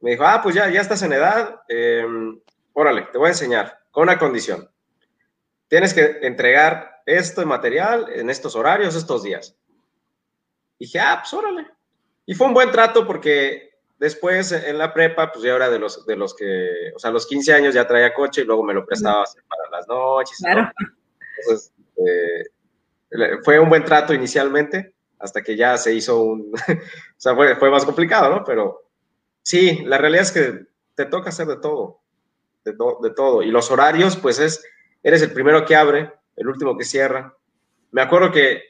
Me 0.01 0.13
dijo, 0.13 0.25
ah, 0.25 0.41
pues 0.43 0.55
ya, 0.55 0.69
ya 0.71 0.81
estás 0.81 1.03
en 1.03 1.13
edad, 1.13 1.61
eh, 1.69 2.07
órale, 2.73 3.09
te 3.13 3.19
voy 3.19 3.27
a 3.27 3.31
enseñar, 3.31 3.81
con 3.91 4.05
una 4.05 4.19
condición. 4.19 4.69
Tienes 5.69 5.95
que 5.95 6.19
entregar 6.23 7.03
esto 7.07 7.41
de 7.41 7.47
material 7.47 8.07
en 8.13 8.31
estos 8.31 8.57
horarios, 8.57 8.95
estos 8.95 9.23
días. 9.23 9.57
Y 10.79 10.87
dije, 10.87 11.01
ah, 11.01 11.21
pues 11.23 11.33
órale. 11.35 11.67
Y 12.27 12.35
fue 12.35 12.47
un 12.47 12.55
buen 12.55 12.71
trato 12.71 13.07
porque 13.07 13.71
después 13.99 14.53
en 14.53 14.79
la 14.79 14.95
prepa, 14.95 15.31
pues 15.31 15.45
ya 15.45 15.55
era 15.55 15.69
de 15.69 15.79
los, 15.79 16.07
de 16.07 16.17
los 16.17 16.35
que, 16.35 16.93
o 16.95 16.99
sea, 16.99 17.11
a 17.11 17.13
los 17.13 17.27
15 17.27 17.53
años 17.53 17.75
ya 17.75 17.87
traía 17.87 18.15
coche 18.15 18.41
y 18.41 18.45
luego 18.45 18.65
me 18.65 18.75
lo 18.75 18.87
prestaba 18.87 19.25
para 19.49 19.71
las 19.71 19.87
noches. 19.87 20.39
Claro. 20.39 20.71
Entonces, 21.39 21.73
eh, 21.97 23.39
fue 23.45 23.59
un 23.59 23.69
buen 23.69 23.85
trato 23.85 24.15
inicialmente, 24.15 24.95
hasta 25.19 25.43
que 25.43 25.57
ya 25.57 25.77
se 25.77 25.93
hizo 25.93 26.23
un, 26.23 26.53
o 26.69 26.81
sea, 27.17 27.35
fue, 27.35 27.57
fue 27.57 27.71
más 27.71 27.85
complicado, 27.85 28.35
¿no? 28.35 28.45
Pero 28.45 28.90
Sí, 29.43 29.83
la 29.85 29.99
realidad 29.99 30.23
es 30.23 30.33
que 30.33 30.67
te 30.95 31.07
toca 31.07 31.31
hacer 31.31 31.47
de 31.47 31.57
todo, 31.57 32.01
de, 32.65 32.73
de, 32.73 33.11
todo. 33.15 33.43
Y 33.43 33.51
los 33.51 33.71
horarios, 33.71 34.17
pues 34.17 34.39
es, 34.39 34.65
eres 35.03 35.23
el 35.23 35.33
primero 35.33 35.65
que 35.65 35.77
abre, 35.77 36.13
el 36.37 36.49
último 36.49 36.77
que 36.77 36.85
cierra. 36.85 37.35
Me 37.91 38.03
acuerdo 38.03 38.31
que 38.31 38.63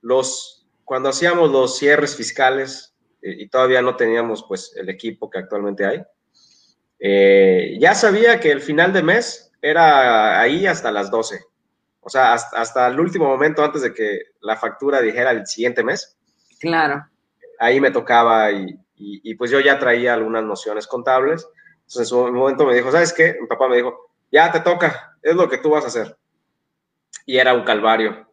los, 0.00 0.66
cuando 0.84 1.08
hacíamos 1.08 1.50
los 1.50 1.76
cierres 1.76 2.16
fiscales 2.16 2.94
eh, 3.22 3.34
y 3.38 3.48
todavía 3.48 3.82
no 3.82 3.96
teníamos 3.96 4.44
pues 4.46 4.74
el 4.76 4.88
equipo 4.88 5.28
que 5.30 5.38
actualmente 5.38 5.84
hay, 5.84 6.02
eh, 6.98 7.76
ya 7.80 7.94
sabía 7.94 8.38
que 8.38 8.50
el 8.50 8.60
final 8.60 8.92
de 8.92 9.02
mes 9.02 9.52
era 9.60 10.40
ahí 10.40 10.66
hasta 10.66 10.92
las 10.92 11.10
12. 11.10 11.40
O 12.00 12.08
sea, 12.08 12.32
hasta, 12.32 12.60
hasta 12.60 12.86
el 12.88 12.98
último 12.98 13.26
momento 13.26 13.64
antes 13.64 13.82
de 13.82 13.92
que 13.92 14.20
la 14.40 14.56
factura 14.56 15.00
dijera 15.00 15.30
el 15.30 15.46
siguiente 15.46 15.84
mes. 15.84 16.16
Claro. 16.60 17.06
Ahí 17.58 17.80
me 17.80 17.90
tocaba 17.90 18.50
y, 18.50 18.76
y, 19.22 19.34
pues 19.34 19.50
yo 19.50 19.60
ya 19.60 19.78
traía 19.78 20.14
algunas 20.14 20.44
nociones 20.44 20.86
contables. 20.86 21.48
Entonces 21.74 22.00
en 22.00 22.06
su 22.06 22.32
momento 22.32 22.66
me 22.66 22.74
dijo, 22.74 22.90
¿sabes 22.90 23.12
qué? 23.12 23.36
Mi 23.40 23.46
papá 23.46 23.68
me 23.68 23.76
dijo, 23.76 24.10
ya 24.30 24.50
te 24.50 24.60
toca, 24.60 25.16
es 25.22 25.34
lo 25.34 25.48
que 25.48 25.58
tú 25.58 25.70
vas 25.70 25.84
a 25.84 25.88
hacer. 25.88 26.16
Y 27.26 27.38
era 27.38 27.54
un 27.54 27.64
calvario. 27.64 28.28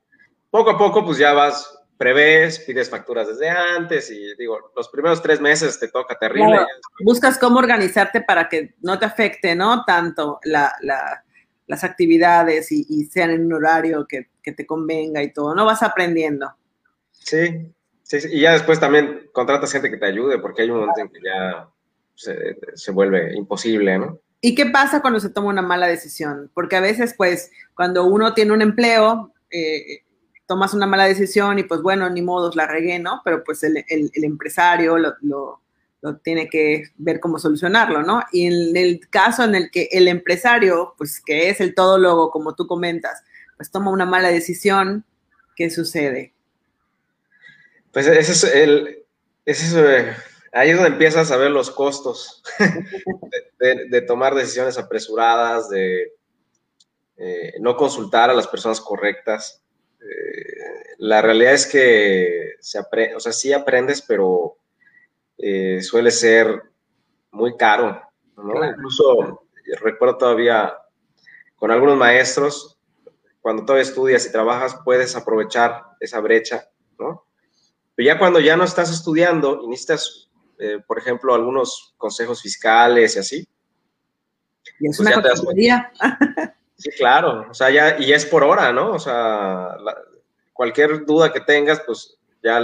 Poco 0.50 0.72
a 0.72 0.78
poco 0.78 1.06
pues 1.06 1.18
ya 1.18 1.34
vas, 1.34 1.80
prevés, 1.98 2.60
pides 2.60 2.90
facturas 2.90 3.28
desde 3.28 3.50
antes 3.50 4.10
y 4.10 4.36
digo, 4.36 4.72
los 4.76 4.88
primeros 4.88 5.22
tres 5.22 5.42
meses 5.42 5.80
te 5.80 5.90
toca 5.90 6.18
terrible. 6.18 6.60
buscas 7.04 7.38
cómo 7.38 7.60
organizarte 7.60 8.22
para 8.22 8.48
que 8.48 8.76
no 8.82 8.98
te 8.98 9.06
afecte, 9.06 9.56
¿no? 9.56 9.84
Tanto 9.84 10.40
la, 10.44 10.74
la, 10.82 11.24
las 11.68 11.84
actividades 11.84 12.72
y, 12.72 12.86
y, 12.88 13.04
sean 13.06 13.32
en 13.32 13.46
un 13.46 13.54
horario 13.54 14.06
que, 14.08 14.30
que 14.42 14.54
te 14.54 14.66
convenga 14.66 15.22
y 15.22 15.34
todo, 15.34 15.54
¿no? 15.54 15.66
Vas 15.66 15.84
aprendiendo. 15.84 16.52
Sí, 17.12 17.70
Y 18.12 18.42
ya 18.42 18.54
después 18.54 18.80
también 18.80 19.30
contratas 19.32 19.72
gente 19.72 19.90
que 19.90 19.98
te 19.98 20.06
ayude, 20.06 20.40
porque 20.40 20.64
hay 20.64 20.70
un 20.70 20.80
momento 20.80 21.02
en 21.02 21.10
que 21.10 21.20
ya 21.24 21.70
se, 22.16 22.92
vuelve 22.92 23.36
imposible, 23.36 23.98
¿no? 23.98 24.20
¿Y 24.42 24.56
qué 24.56 24.66
pasa 24.66 25.02
cuando 25.02 25.20
se 25.20 25.30
toma 25.30 25.50
una 25.50 25.62
mala 25.62 25.88
decisión? 25.88 26.50
Porque 26.54 26.76
a 26.76 26.82
veces, 26.82 27.14
pues, 27.16 27.52
cuando 27.76 28.06
uno 28.06 28.34
tiene 28.34 28.54
un 28.54 28.62
empleo, 28.62 29.34
eh, 29.52 30.04
tomas 30.50 30.74
una 30.74 30.88
mala 30.88 31.06
decisión 31.06 31.60
y 31.60 31.64
pues 31.64 31.84
bueno, 31.84 32.10
ni 32.10 32.24
modos 32.24 32.56
la 32.56 32.66
regué, 32.66 32.98
¿no? 32.98 33.22
Pero 33.24 33.44
pues 33.44 33.64
el, 33.64 33.86
empresario 34.16 34.98
lo, 34.98 35.14
lo, 35.22 36.16
tiene 36.24 36.50
que 36.50 36.86
ver 36.98 37.20
cómo 37.20 37.38
solucionarlo, 37.38 38.02
¿no? 38.02 38.24
Y 38.32 38.48
en 38.48 38.76
el 38.76 39.08
caso 39.12 39.44
en 39.44 39.54
el 39.54 39.70
que 39.70 39.90
el 39.92 40.08
empresario, 40.08 40.96
pues 40.98 41.22
que 41.24 41.50
es 41.50 41.62
el 41.62 41.76
todólogo, 41.76 42.32
como 42.32 42.56
tú 42.56 42.66
comentas, 42.66 43.22
pues 43.58 43.70
toma 43.70 43.92
una 43.92 44.08
mala 44.08 44.30
decisión, 44.30 45.06
¿qué 45.56 45.70
sucede? 45.70 46.34
Pues 47.92 48.08
ese 48.08 48.32
es 48.32 48.44
el, 48.44 49.06
ese 49.46 50.16
ahí 50.52 50.70
es 50.70 50.76
donde 50.76 50.92
empiezas 50.92 51.32
a 51.32 51.38
ver 51.38 51.52
los 51.52 51.72
costos 51.72 52.44
de, 53.60 54.02
tomar 54.02 54.36
decisiones 54.36 54.78
apresuradas, 54.78 55.70
de 55.70 56.14
eh, 57.18 57.54
no 57.60 57.76
consultar 57.76 58.30
a 58.30 58.34
las 58.34 58.48
personas 58.48 58.80
correctas. 58.82 59.64
Eh, 60.02 60.96
la 61.00 61.22
realidad 61.22 61.54
es 61.54 61.68
que 61.68 62.54
se 62.60 62.78
aprende, 62.80 63.16
o 63.16 63.20
sea, 63.20 63.32
sí 63.32 63.52
aprendes, 63.54 64.02
pero 64.02 64.58
eh, 65.38 65.82
suele 65.82 66.12
ser 66.12 66.64
muy 67.32 67.56
caro, 67.58 68.02
¿no? 68.38 68.66
Incluso 68.66 69.48
recuerdo 69.82 70.18
todavía 70.18 70.76
con 71.56 71.72
algunos 71.72 71.98
maestros, 71.98 72.80
cuando 73.42 73.64
todavía 73.64 73.84
estudias 73.84 74.26
y 74.26 74.32
trabajas, 74.32 74.80
puedes 74.84 75.16
aprovechar 75.16 75.84
esa 76.00 76.20
brecha, 76.20 76.70
¿no? 76.98 77.29
Pero 78.00 78.14
ya 78.14 78.18
cuando 78.18 78.40
ya 78.40 78.56
no 78.56 78.64
estás 78.64 78.90
estudiando 78.92 79.60
y 79.62 79.68
necesitas, 79.68 80.30
eh, 80.58 80.80
por 80.88 80.98
ejemplo, 80.98 81.36
algunos 81.36 81.94
consejos 81.98 82.42
fiscales 82.42 83.18
y 83.18 83.20
así. 83.20 83.48
Y 84.80 84.88
es 84.88 84.96
pues 84.96 85.00
una 85.02 85.22
ya 85.58 85.92
Sí, 86.78 86.92
claro. 86.92 87.48
O 87.52 87.54
sea, 87.54 87.70
ya, 87.70 88.00
y 88.00 88.14
es 88.14 88.26
por 88.26 88.46
hora, 88.46 88.72
¿no? 88.72 88.94
O 88.94 89.00
sea, 89.00 89.76
cualquier 90.54 91.06
duda 91.06 91.34
que 91.34 91.42
tengas, 91.42 91.82
pues 91.82 92.18
ya 92.42 92.62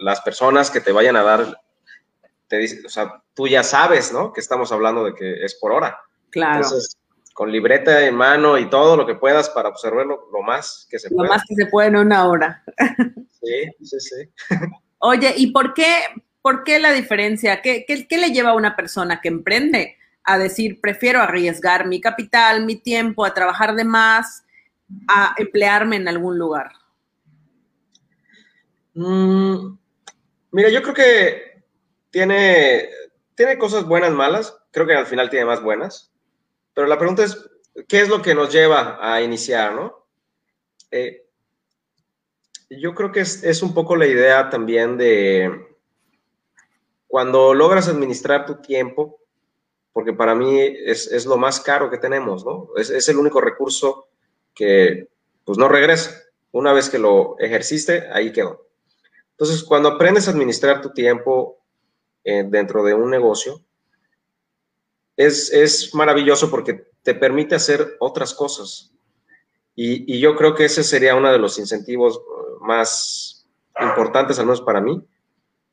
las 0.00 0.20
personas 0.22 0.72
que 0.72 0.80
te 0.80 0.90
vayan 0.90 1.14
a 1.14 1.22
dar, 1.22 1.60
te 2.48 2.56
dicen, 2.56 2.84
o 2.84 2.88
sea, 2.88 3.22
tú 3.34 3.46
ya 3.46 3.62
sabes, 3.62 4.12
¿no? 4.12 4.32
Que 4.32 4.40
estamos 4.40 4.72
hablando 4.72 5.04
de 5.04 5.14
que 5.14 5.44
es 5.44 5.54
por 5.54 5.70
hora. 5.70 6.00
Claro. 6.30 6.64
Entonces, 6.64 6.98
con 7.32 7.50
libreta 7.50 8.06
en 8.06 8.14
mano 8.14 8.58
y 8.58 8.68
todo 8.68 8.96
lo 8.96 9.06
que 9.06 9.14
puedas 9.14 9.48
para 9.50 9.68
observarlo 9.68 10.28
lo 10.32 10.42
más 10.42 10.86
que 10.90 10.98
se 10.98 11.10
pueda. 11.10 11.28
Lo 11.28 11.34
más 11.34 11.42
que 11.48 11.54
se 11.54 11.66
puede 11.66 11.88
en 11.88 11.96
una 11.96 12.28
hora. 12.28 12.62
Sí, 13.42 13.84
sí, 13.84 14.00
sí. 14.00 14.30
Oye, 14.98 15.34
¿y 15.36 15.50
por 15.50 15.74
qué, 15.74 15.90
por 16.40 16.62
qué 16.62 16.78
la 16.78 16.92
diferencia? 16.92 17.60
¿Qué, 17.60 17.84
¿Qué, 17.86 18.18
le 18.18 18.30
lleva 18.30 18.50
a 18.50 18.54
una 18.54 18.76
persona 18.76 19.20
que 19.20 19.28
emprende 19.28 19.96
a 20.22 20.38
decir, 20.38 20.80
prefiero 20.80 21.20
arriesgar 21.20 21.88
mi 21.88 22.00
capital, 22.00 22.64
mi 22.64 22.76
tiempo, 22.76 23.24
a 23.24 23.34
trabajar 23.34 23.74
de 23.74 23.84
más, 23.84 24.44
a 25.08 25.34
emplearme 25.38 25.96
en 25.96 26.06
algún 26.06 26.38
lugar? 26.38 26.70
Mm, 28.94 29.76
mira, 30.52 30.68
yo 30.68 30.82
creo 30.82 30.94
que 30.94 31.64
tiene, 32.10 32.88
tiene 33.34 33.58
cosas 33.58 33.84
buenas, 33.84 34.12
malas. 34.12 34.56
Creo 34.70 34.86
que 34.86 34.94
al 34.94 35.06
final 35.06 35.30
tiene 35.30 35.46
más 35.46 35.62
buenas. 35.62 36.11
Pero 36.74 36.86
la 36.86 36.98
pregunta 36.98 37.24
es, 37.24 37.38
¿qué 37.88 38.00
es 38.00 38.08
lo 38.08 38.22
que 38.22 38.34
nos 38.34 38.52
lleva 38.52 38.98
a 39.00 39.22
iniciar, 39.22 39.74
no? 39.74 40.06
Eh, 40.90 41.26
yo 42.70 42.94
creo 42.94 43.12
que 43.12 43.20
es, 43.20 43.62
un 43.62 43.74
poco 43.74 43.96
la 43.96 44.06
idea 44.06 44.48
también 44.48 44.96
de 44.96 45.68
cuando 47.06 47.52
logras 47.52 47.88
administrar 47.88 48.46
tu 48.46 48.62
tiempo, 48.62 49.20
porque 49.92 50.14
para 50.14 50.34
mí 50.34 50.58
es, 50.58 51.26
lo 51.26 51.36
más 51.36 51.60
caro 51.60 51.90
que 51.90 51.98
tenemos, 51.98 52.44
¿no? 52.44 52.70
Es, 52.76 53.08
el 53.08 53.18
único 53.18 53.40
recurso 53.40 54.08
que 54.54 55.08
pues 55.44 55.58
no 55.58 55.68
regresa. 55.68 56.22
Una 56.52 56.72
vez 56.72 56.88
que 56.88 56.98
lo 56.98 57.38
ejerciste, 57.38 58.08
ahí 58.12 58.32
quedó. 58.32 58.66
Entonces, 59.32 59.62
cuando 59.64 59.90
aprendes 59.90 60.28
a 60.28 60.30
administrar 60.30 60.80
tu 60.80 60.92
tiempo, 60.92 61.58
eh, 62.24 62.44
dentro 62.46 62.84
de 62.84 62.94
un 62.94 63.10
negocio, 63.10 63.60
es, 65.16 65.52
es, 65.52 65.94
maravilloso 65.94 66.50
porque 66.50 66.86
te 67.02 67.14
permite 67.14 67.54
hacer 67.54 67.96
otras 68.00 68.34
cosas. 68.34 68.92
Y, 69.74 70.14
y, 70.14 70.20
yo 70.20 70.36
creo 70.36 70.54
que 70.54 70.66
ese 70.66 70.82
sería 70.84 71.14
uno 71.14 71.32
de 71.32 71.38
los 71.38 71.58
incentivos 71.58 72.18
uh, 72.18 72.64
más 72.64 73.46
importantes, 73.80 74.38
al 74.38 74.46
menos 74.46 74.60
para 74.60 74.80
mí, 74.80 75.02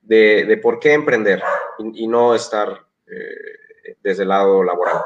de, 0.01 0.45
de 0.45 0.57
por 0.57 0.79
qué 0.79 0.93
emprender 0.93 1.43
y, 1.77 2.03
y 2.03 2.07
no 2.07 2.33
estar 2.33 2.85
eh, 3.07 3.95
desde 4.01 4.23
el 4.23 4.29
lado 4.29 4.63
laboral. 4.63 5.01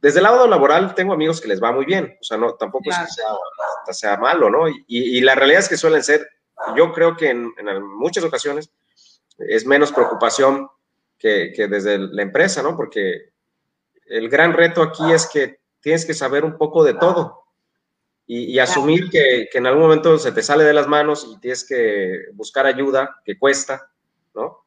Desde 0.00 0.18
el 0.18 0.24
lado 0.24 0.46
laboral 0.46 0.94
tengo 0.94 1.12
amigos 1.12 1.40
que 1.40 1.48
les 1.48 1.62
va 1.62 1.72
muy 1.72 1.84
bien, 1.84 2.16
o 2.20 2.24
sea, 2.24 2.36
no, 2.36 2.54
tampoco 2.54 2.84
claro. 2.84 3.04
es 3.04 3.16
que 3.16 3.22
sea, 3.22 4.10
sea, 4.10 4.16
malo, 4.18 4.50
¿no? 4.50 4.68
Y, 4.68 4.84
y, 4.86 5.20
la 5.20 5.34
realidad 5.34 5.60
es 5.60 5.68
que 5.68 5.76
suelen 5.76 6.02
ser, 6.02 6.28
yo 6.76 6.92
creo 6.92 7.16
que 7.16 7.30
en, 7.30 7.52
en 7.56 7.82
muchas 7.82 8.22
ocasiones 8.24 8.70
es 9.38 9.66
menos 9.66 9.92
preocupación 9.92 10.68
que, 11.18 11.52
que, 11.54 11.66
desde 11.66 11.98
la 11.98 12.22
empresa, 12.22 12.62
¿no? 12.62 12.76
Porque 12.76 13.32
el 14.08 14.28
gran 14.28 14.52
reto 14.52 14.82
aquí 14.82 15.12
es 15.12 15.26
que 15.26 15.58
tienes 15.80 16.04
que 16.04 16.14
saber 16.14 16.44
un 16.44 16.56
poco 16.56 16.84
de 16.84 16.94
todo 16.94 17.44
y, 18.26 18.44
y 18.44 18.58
asumir 18.58 19.08
que, 19.10 19.48
que, 19.50 19.58
en 19.58 19.66
algún 19.66 19.84
momento 19.84 20.18
se 20.18 20.32
te 20.32 20.42
sale 20.42 20.64
de 20.64 20.72
las 20.72 20.88
manos 20.88 21.28
y 21.30 21.38
tienes 21.40 21.66
que 21.66 22.26
buscar 22.32 22.66
ayuda, 22.66 23.20
que 23.24 23.38
cuesta, 23.38 23.90
¿no? 24.34 24.64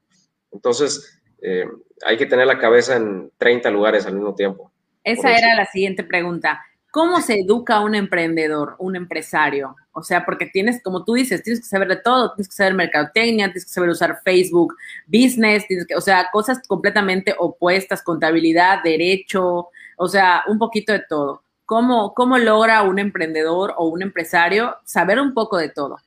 Entonces, 0.51 1.19
eh, 1.41 1.65
hay 2.05 2.17
que 2.17 2.25
tener 2.25 2.47
la 2.47 2.59
cabeza 2.59 2.95
en 2.95 3.31
30 3.37 3.69
lugares 3.69 4.05
al 4.05 4.13
mismo 4.13 4.35
tiempo. 4.35 4.71
Esa 5.03 5.37
era 5.37 5.55
la 5.55 5.65
siguiente 5.65 6.03
pregunta. 6.03 6.61
¿Cómo 6.91 7.21
se 7.21 7.41
educa 7.41 7.81
un 7.81 7.93
emprendedor, 7.93 8.75
un 8.79 8.95
empresario? 8.95 9.75
O 9.91 10.01
sea, 10.01 10.25
porque 10.25 10.47
tienes, 10.47 10.81
como 10.81 11.05
tú 11.05 11.13
dices, 11.13 11.43
tienes 11.43 11.61
que 11.61 11.67
saber 11.67 11.87
de 11.87 11.97
todo, 11.97 12.33
tienes 12.33 12.47
que 12.47 12.55
saber 12.55 12.73
mercadotecnia, 12.73 13.47
tienes 13.47 13.65
que 13.65 13.71
saber 13.71 13.89
usar 13.89 14.21
Facebook 14.23 14.75
Business, 15.05 15.67
tienes 15.67 15.85
que, 15.85 15.95
o 15.95 16.01
sea, 16.01 16.29
cosas 16.31 16.59
completamente 16.67 17.35
opuestas, 17.37 18.01
contabilidad, 18.01 18.81
derecho, 18.83 19.69
o 19.97 20.07
sea, 20.07 20.43
un 20.47 20.57
poquito 20.57 20.91
de 20.91 21.03
todo. 21.07 21.43
¿Cómo, 21.65 22.15
cómo 22.15 22.39
logra 22.39 22.81
un 22.81 22.97
emprendedor 22.97 23.75
o 23.77 23.87
un 23.87 24.01
empresario 24.01 24.75
saber 24.83 25.19
un 25.19 25.35
poco 25.35 25.57
de 25.57 25.69
todo? 25.69 25.97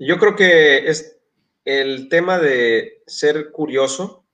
Yo 0.00 0.18
creo 0.18 0.34
que 0.34 0.88
es 0.88 1.16
el 1.64 2.08
tema 2.08 2.38
de 2.38 3.02
ser 3.06 3.52
curioso 3.52 4.24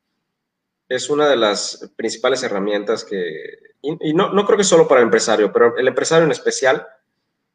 es 0.89 1.11
una 1.11 1.29
de 1.29 1.37
las 1.37 1.91
principales 1.97 2.43
herramientas 2.43 3.05
que, 3.05 3.59
y, 3.91 4.11
y 4.11 4.15
no, 4.15 4.33
no, 4.33 4.45
creo 4.45 4.59
que 4.59 4.65
solo 4.65 4.89
para 4.89 5.01
el 5.01 5.07
empresario, 5.07 5.53
pero 5.53 5.77
el 5.77 5.89
empresario 5.89 6.25
en 6.25 6.31
especial, 6.31 6.87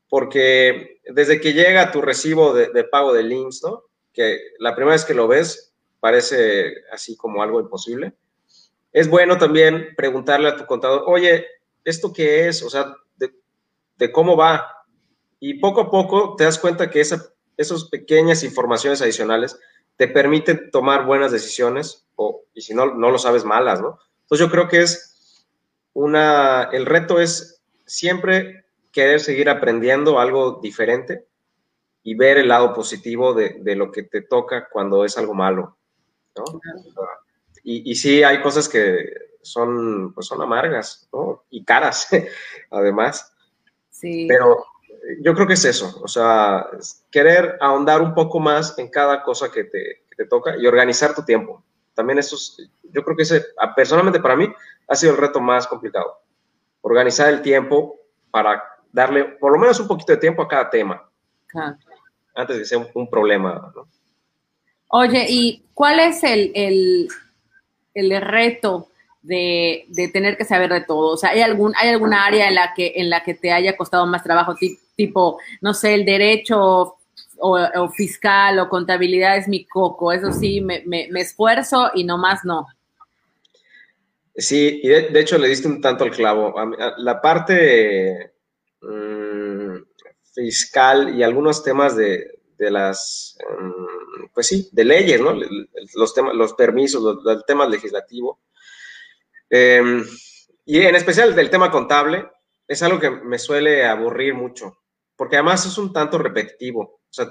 porque 0.09 1.00
desde 1.05 1.39
que 1.39 1.53
llega 1.53 1.91
tu 1.91 2.01
recibo 2.01 2.53
de, 2.53 2.69
de 2.69 2.83
pago 2.83 3.13
de 3.13 3.23
links, 3.23 3.61
¿no? 3.63 3.83
Que 4.13 4.39
la 4.59 4.75
primera 4.75 4.95
vez 4.95 5.05
que 5.05 5.13
lo 5.13 5.27
ves 5.27 5.73
parece 6.00 6.73
así 6.91 7.15
como 7.15 7.41
algo 7.41 7.59
imposible. 7.59 8.13
Es 8.91 9.09
bueno 9.09 9.38
también 9.38 9.93
preguntarle 9.95 10.50
a 10.50 10.57
tu 10.57 10.65
contador, 10.65 11.03
oye, 11.07 11.45
¿esto 11.85 12.11
qué 12.11 12.47
es? 12.47 12.61
O 12.63 12.69
sea, 12.69 12.93
de, 13.15 13.31
de 13.97 14.11
cómo 14.11 14.35
va. 14.35 14.85
Y 15.39 15.55
poco 15.55 15.81
a 15.81 15.89
poco 15.89 16.35
te 16.35 16.43
das 16.43 16.59
cuenta 16.59 16.89
que 16.89 17.00
esa, 17.00 17.33
esas 17.55 17.85
pequeñas 17.85 18.43
informaciones 18.43 19.01
adicionales 19.01 19.57
te 19.95 20.07
permiten 20.07 20.71
tomar 20.71 21.05
buenas 21.05 21.31
decisiones 21.31 22.07
o, 22.15 22.43
y 22.53 22.61
si 22.61 22.73
no, 22.73 22.93
no 22.95 23.11
lo 23.11 23.17
sabes, 23.17 23.45
malas, 23.45 23.81
¿no? 23.81 24.00
Entonces 24.23 24.47
yo 24.47 24.51
creo 24.51 24.67
que 24.67 24.81
es 24.81 25.10
una, 25.93 26.69
el 26.71 26.86
reto 26.86 27.19
es 27.19 27.62
siempre 27.86 28.65
querer 28.91 29.19
seguir 29.19 29.50
aprendiendo 29.50 30.19
algo 30.19 30.60
diferente 30.62 31.25
y 32.03 32.15
ver 32.15 32.38
el 32.38 32.48
lado 32.48 32.74
positivo 32.74 33.33
de, 33.33 33.57
de 33.62 33.75
lo 33.75 33.91
que 33.91 34.03
te 34.03 34.21
toca 34.21 34.67
cuando 34.69 35.05
es 35.05 35.17
algo 35.17 35.33
malo, 35.33 35.77
¿no? 36.36 36.43
Y, 37.63 37.92
y 37.92 37.96
sí, 37.96 38.24
hay 38.24 38.42
cosas 38.42 38.68
que 38.68 39.13
son, 39.42 40.13
pues 40.13 40.27
son 40.27 40.42
amargas, 40.42 41.07
¿no? 41.13 41.44
Y 41.50 41.63
caras, 41.63 42.07
además. 42.72 43.31
Sí. 43.89 44.25
Pero 44.27 44.65
yo 45.20 45.33
creo 45.33 45.48
que 45.48 45.53
es 45.53 45.65
eso, 45.65 46.00
o 46.03 46.07
sea, 46.07 46.68
querer 47.09 47.57
ahondar 47.59 48.01
un 48.01 48.13
poco 48.13 48.39
más 48.39 48.77
en 48.77 48.89
cada 48.89 49.24
cosa 49.24 49.51
que 49.51 49.63
te, 49.63 50.03
que 50.09 50.15
te 50.15 50.25
toca 50.25 50.55
y 50.57 50.65
organizar 50.68 51.13
tu 51.13 51.24
tiempo. 51.24 51.63
También 51.93 52.19
eso 52.19 52.35
es, 52.35 52.69
yo 52.83 53.03
creo 53.03 53.15
que 53.15 53.23
ese, 53.23 53.45
personalmente 53.75 54.19
para 54.19 54.35
mí, 54.35 54.51
ha 54.87 54.95
sido 54.95 55.13
el 55.13 55.19
reto 55.19 55.39
más 55.39 55.67
complicado. 55.67 56.19
Organizar 56.81 57.29
el 57.29 57.41
tiempo 57.41 57.99
para 58.31 58.63
darle 58.91 59.25
por 59.25 59.51
lo 59.51 59.59
menos 59.59 59.79
un 59.79 59.87
poquito 59.87 60.13
de 60.13 60.17
tiempo 60.19 60.41
a 60.41 60.47
cada 60.47 60.69
tema. 60.69 61.09
Antes 62.33 62.55
de 62.55 62.61
que 62.61 62.67
sea 62.67 62.77
un, 62.77 62.87
un 62.93 63.09
problema, 63.09 63.71
¿no? 63.75 63.87
Oye, 64.93 65.25
¿y 65.29 65.63
cuál 65.73 65.99
es 65.99 66.21
el, 66.23 66.51
el, 66.53 67.07
el 67.93 68.21
reto 68.21 68.89
de, 69.21 69.85
de, 69.87 70.09
tener 70.09 70.35
que 70.35 70.43
saber 70.43 70.69
de 70.69 70.81
todo? 70.81 71.13
O 71.13 71.17
sea, 71.17 71.29
¿hay, 71.29 71.41
algún, 71.41 71.73
¿hay 71.77 71.89
alguna 71.89 72.25
área 72.25 72.49
en 72.49 72.55
la, 72.55 72.73
que, 72.73 72.93
en 72.95 73.09
la 73.09 73.23
que 73.23 73.33
te 73.33 73.53
haya 73.53 73.77
costado 73.77 74.05
más 74.05 74.21
trabajo? 74.21 74.53
Tipo, 74.97 75.39
no 75.61 75.73
sé, 75.73 75.93
el 75.93 76.03
derecho 76.03 76.97
o, 77.41 77.89
fiscal 77.89 78.59
o 78.59 78.69
contabilidad 78.69 79.37
es 79.37 79.47
mi 79.47 79.65
coco. 79.65 80.11
Eso 80.11 80.31
sí, 80.31 80.61
me, 80.61 80.83
esfuerzo 81.15 81.91
y 81.93 82.03
nomás 82.03 82.45
no. 82.45 82.67
Sí, 84.35 84.79
y 84.83 84.87
de, 84.87 85.19
hecho 85.19 85.37
le 85.37 85.47
diste 85.47 85.67
un 85.67 85.81
tanto 85.81 86.03
al 86.03 86.11
clavo. 86.11 86.53
La 86.97 87.21
parte 87.21 88.33
mmm, 88.81 89.75
fiscal 90.33 91.15
y 91.15 91.23
algunos 91.23 91.63
temas 91.63 91.95
de, 91.95 92.39
de 92.57 92.71
las, 92.71 93.37
um, 93.49 94.27
pues 94.33 94.47
sí, 94.47 94.69
de 94.71 94.85
leyes, 94.85 95.19
¿no? 95.19 95.33
Los 95.95 96.13
temas, 96.13 96.35
los 96.35 96.53
permisos, 96.53 97.01
los, 97.01 97.35
el 97.35 97.43
tema 97.45 97.67
legislativo. 97.67 98.39
Eh, 99.49 100.03
y 100.65 100.79
en 100.79 100.95
especial 100.95 101.35
del 101.35 101.49
tema 101.49 101.69
contable, 101.69 102.29
es 102.67 102.81
algo 102.83 102.99
que 102.99 103.09
me 103.09 103.37
suele 103.37 103.85
aburrir 103.85 104.33
mucho, 104.33 104.77
porque 105.17 105.35
además 105.35 105.65
es 105.65 105.77
un 105.77 105.91
tanto 105.91 106.17
repetitivo. 106.17 107.00
O 107.11 107.13
sea, 107.13 107.27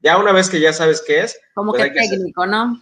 ya 0.00 0.18
una 0.18 0.32
vez 0.32 0.48
que 0.48 0.60
ya 0.60 0.72
sabes 0.72 1.02
qué 1.04 1.20
es. 1.20 1.40
Como 1.54 1.72
pues 1.72 1.84
que 1.84 1.90
técnico, 1.90 2.42
que 2.42 2.48
¿no? 2.48 2.80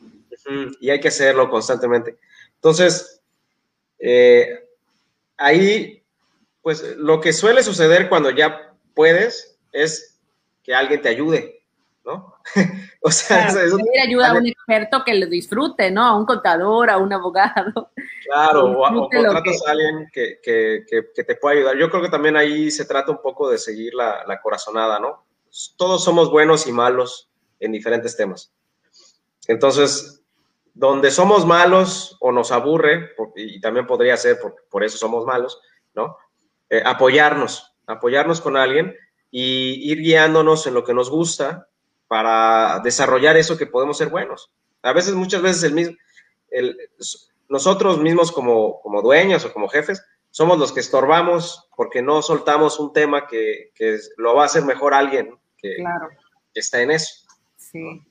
Y 0.81 0.91
hay 0.91 1.01
que 1.01 1.09
hacerlo 1.09 1.49
constantemente. 1.49 2.19
Entonces, 2.57 3.23
eh, 3.99 4.69
ahí, 5.39 6.03
pues 6.61 6.97
lo 6.97 7.21
que 7.21 7.33
suele 7.33 7.63
suceder 7.63 8.11
cuando 8.11 8.31
ya 8.31 8.75
puedes 8.95 9.59
es 9.73 10.21
que 10.63 10.75
alguien 10.75 11.01
te 11.01 11.09
ayude, 11.09 11.63
¿no? 12.05 12.35
o 13.01 13.11
sea, 13.11 13.47
claro, 13.47 13.61
eso, 13.61 13.77
pedir 13.79 14.01
ayuda 14.07 14.31
a 14.31 14.35
un 14.35 14.47
experto 14.47 15.03
que 15.05 15.15
lo 15.15 15.27
disfrute, 15.27 15.91
¿no? 15.91 16.05
A 16.05 16.17
un 16.17 16.27
contador, 16.27 16.91
a 16.91 16.99
un 16.99 17.13
abogado. 17.13 17.91
Claro, 18.27 18.67
o, 18.67 19.05
o 19.05 19.09
contratas 19.09 19.43
que... 19.43 19.69
a 19.69 19.73
alguien 19.73 20.11
que, 20.13 20.41
que, 20.43 20.85
que, 20.89 21.13
que, 21.15 21.25
te 21.25 21.37
pueda 21.37 21.57
ayudar. 21.57 21.77
Yo 21.77 21.91
creo 21.91 22.03
que 22.03 22.11
también 22.11 22.37
ahí 22.37 22.71
se 22.71 22.85
trata 22.85 23.13
un 23.13 23.23
poco 23.23 23.49
de 23.49 23.57
seguir 23.57 23.95
la, 23.95 24.25
la 24.27 24.41
corazonada, 24.41 24.99
¿no? 24.99 25.24
Todos 25.77 26.03
somos 26.03 26.31
buenos 26.31 26.67
y 26.67 26.73
malos 26.73 27.31
en 27.61 27.73
diferentes 27.73 28.17
temas. 28.17 28.53
Entonces, 29.47 30.23
donde 30.73 31.11
somos 31.11 31.47
malos 31.47 32.17
o 32.21 32.33
nos 32.33 32.51
aburre, 32.51 33.11
y 33.37 33.61
también 33.61 33.87
podría 33.87 34.17
ser 34.17 34.41
por, 34.41 34.57
por 34.69 34.83
eso 34.83 34.99
somos 34.99 35.25
malos, 35.25 35.61
¿no? 35.95 36.17
Eh, 36.69 36.83
apoyarnos, 36.85 37.73
apoyarnos 37.87 38.41
con 38.41 38.57
alguien 38.57 38.97
y 39.31 39.91
ir 39.93 39.99
guiándonos 39.99 40.67
en 40.67 40.75
lo 40.75 40.83
que 40.83 40.95
nos 40.95 41.11
gusta 41.11 41.69
para 42.09 42.81
desarrollar 42.81 43.37
eso 43.37 43.57
que 43.57 43.67
podemos 43.67 43.97
ser 43.97 44.09
buenos. 44.09 44.51
A 44.83 44.93
veces, 44.93 45.15
muchas 45.15 45.43
veces, 45.43 45.63
el 45.63 45.75
mismo, 45.75 45.97
nosotros 47.49 47.99
mismos 47.99 48.33
como, 48.33 48.81
como 48.81 49.03
dueños 49.03 49.45
o 49.45 49.53
como 49.53 49.69
jefes, 49.69 50.05
somos 50.31 50.59
los 50.59 50.73
que 50.73 50.81
estorbamos 50.81 51.69
porque 51.77 52.03
no 52.03 52.23
soltamos 52.23 52.81
un 52.81 52.93
tema 52.93 53.29
que, 53.29 53.71
que 53.77 53.99
lo 54.17 54.35
va 54.35 54.43
a 54.43 54.47
hacer 54.47 54.65
mejor 54.65 54.95
alguien 54.95 55.39
que, 55.65 55.77
claro. 55.77 56.09
que 56.53 56.61
está 56.61 56.83
en 56.83 56.91
eso. 56.91 57.27
Sí. 57.57 58.03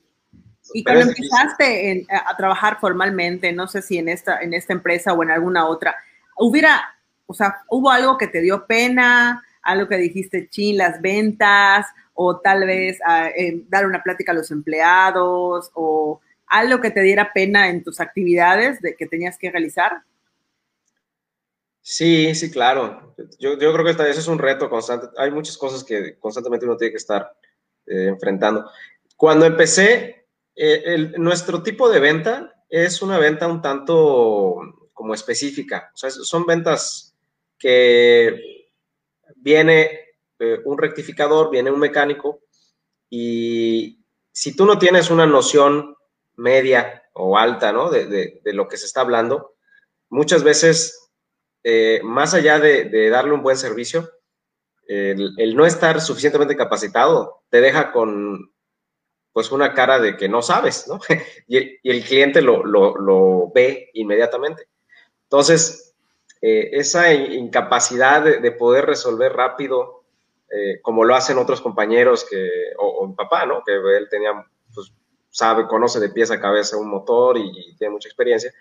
Y 0.72 0.82
cuando 0.82 1.02
empezaste 1.02 1.90
en, 1.90 2.06
a 2.10 2.36
trabajar 2.36 2.78
formalmente, 2.80 3.52
no 3.52 3.68
sé 3.68 3.82
si 3.82 3.98
en 3.98 4.08
esta, 4.08 4.40
en 4.40 4.54
esta 4.54 4.72
empresa 4.72 5.12
o 5.12 5.22
en 5.22 5.30
alguna 5.30 5.68
otra, 5.68 5.94
hubiera, 6.38 6.82
o 7.26 7.34
sea, 7.34 7.62
hubo 7.68 7.90
algo 7.90 8.16
que 8.18 8.28
te 8.28 8.40
dio 8.40 8.66
pena, 8.66 9.44
algo 9.62 9.88
que 9.88 9.96
dijiste, 9.96 10.48
chin, 10.48 10.78
las 10.78 11.00
ventas, 11.00 11.86
o 12.14 12.40
tal 12.40 12.66
vez 12.66 12.98
eh, 13.36 13.62
dar 13.68 13.86
una 13.86 14.02
plática 14.02 14.32
a 14.32 14.34
los 14.34 14.50
empleados, 14.50 15.70
o 15.74 16.20
algo 16.46 16.80
que 16.80 16.90
te 16.90 17.02
diera 17.02 17.32
pena 17.32 17.68
en 17.68 17.82
tus 17.84 18.00
actividades 18.00 18.80
de, 18.80 18.96
que 18.96 19.06
tenías 19.06 19.36
que 19.38 19.50
realizar? 19.50 20.02
Sí, 21.82 22.34
sí, 22.34 22.50
claro. 22.50 23.14
Yo, 23.38 23.58
yo 23.58 23.72
creo 23.72 23.84
que 23.84 23.90
esta, 23.90 24.08
ese 24.08 24.20
es 24.20 24.28
un 24.28 24.38
reto 24.38 24.70
constante. 24.70 25.08
Hay 25.18 25.30
muchas 25.30 25.58
cosas 25.58 25.84
que 25.84 26.16
constantemente 26.18 26.64
uno 26.64 26.78
tiene 26.78 26.92
que 26.92 26.96
estar 26.96 27.30
eh, 27.86 28.06
enfrentando. 28.08 28.70
Cuando 29.16 29.44
empecé, 29.44 30.26
eh, 30.56 30.82
el, 30.86 31.12
nuestro 31.18 31.62
tipo 31.62 31.90
de 31.90 32.00
venta 32.00 32.64
es 32.68 33.02
una 33.02 33.18
venta 33.18 33.46
un 33.46 33.60
tanto 33.60 34.56
como 34.92 35.14
específica. 35.14 35.90
O 35.94 35.96
sea, 35.96 36.10
son 36.10 36.46
ventas 36.46 37.14
que 37.58 38.70
viene 39.36 40.00
eh, 40.38 40.60
un 40.64 40.78
rectificador, 40.78 41.50
viene 41.50 41.70
un 41.70 41.78
mecánico 41.78 42.40
y 43.10 44.00
si 44.32 44.56
tú 44.56 44.64
no 44.64 44.78
tienes 44.78 45.10
una 45.10 45.26
noción 45.26 45.96
media 46.36 47.04
o 47.12 47.36
alta, 47.36 47.70
¿no? 47.70 47.90
De, 47.90 48.40
lo 48.44 48.66
que 48.66 48.76
se 48.76 48.86
está 48.86 49.02
hablando, 49.02 49.54
muchas 50.08 50.42
veces, 50.42 51.10
más 52.02 52.34
allá 52.34 52.58
de, 52.58 53.08
darle 53.10 53.32
un 53.32 53.42
buen 53.42 53.56
servicio, 53.56 54.10
el, 54.86 55.54
no 55.56 55.66
estar 55.66 56.00
suficientemente 56.00 56.56
capacitado 56.56 57.42
te 57.48 57.60
deja 57.60 57.92
con 57.92 58.50
pues 59.34 59.50
una 59.50 59.74
cara 59.74 59.98
de 59.98 60.16
que 60.16 60.28
no 60.28 60.42
sabes, 60.42 60.86
¿no? 60.86 61.00
y, 61.48 61.78
el, 61.82 62.04
cliente 62.04 62.40
lo, 62.40 63.50
ve 63.52 63.90
inmediatamente. 63.94 64.68
Entonces, 65.24 65.94
eh, 66.40 66.70
esa 66.72 67.12
incapacidad 67.12 68.22
de, 68.22 68.52
poder 68.52 68.86
resolver 68.86 69.32
rápido, 69.32 70.04
eh, 70.50 70.80
como 70.82 71.04
lo 71.04 71.16
hacen 71.16 71.38
otros 71.38 71.60
compañeros 71.60 72.24
que, 72.30 72.48
o, 72.78 73.06
mi 73.08 73.14
papá, 73.14 73.44
¿no? 73.44 73.62
Que 73.66 73.72
él 73.74 74.08
tenía, 74.08 74.32
pues, 74.72 74.92
sabe, 75.30 75.66
conoce 75.66 75.98
de 75.98 76.10
pies 76.10 76.30
a 76.30 76.40
cabeza 76.40 76.76
un 76.76 76.88
motor 76.88 77.36
y, 77.36 77.74
tiene 77.76 77.92
mucha 77.92 78.08
experiencia. 78.08 78.52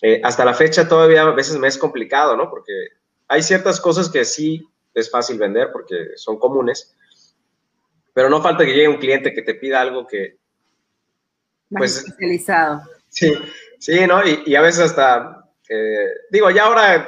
Eh, 0.00 0.22
hasta 0.24 0.44
la 0.46 0.54
fecha 0.54 0.88
todavía 0.88 1.22
a 1.22 1.30
veces 1.32 1.58
me 1.58 1.68
es 1.68 1.76
complicado, 1.76 2.34
¿no? 2.34 2.48
Porque 2.48 2.72
hay 3.28 3.42
ciertas 3.42 3.78
cosas 3.78 4.08
que 4.08 4.24
sí 4.24 4.66
es 4.94 5.10
fácil 5.10 5.38
vender 5.38 5.70
porque 5.72 6.16
son 6.16 6.38
comunes, 6.38 6.94
pero 8.12 8.28
no 8.28 8.42
falta 8.42 8.64
que 8.64 8.74
llegue 8.74 8.88
un 8.88 8.98
cliente 8.98 9.32
que 9.32 9.42
te 9.42 9.54
pida 9.54 9.80
algo 9.80 10.06
que... 10.06 10.38
pues, 11.70 11.98
especializado. 11.98 12.82
Sí, 13.08 13.34
sí, 13.78 14.06
¿no? 14.06 14.20
Y, 14.26 14.54
a 14.54 14.62
veces 14.62 14.80
hasta, 14.80 15.50
eh, 15.68 16.08
digo, 16.30 16.50
ya 16.50 16.64
ahora 16.64 16.96
eh, 16.96 17.04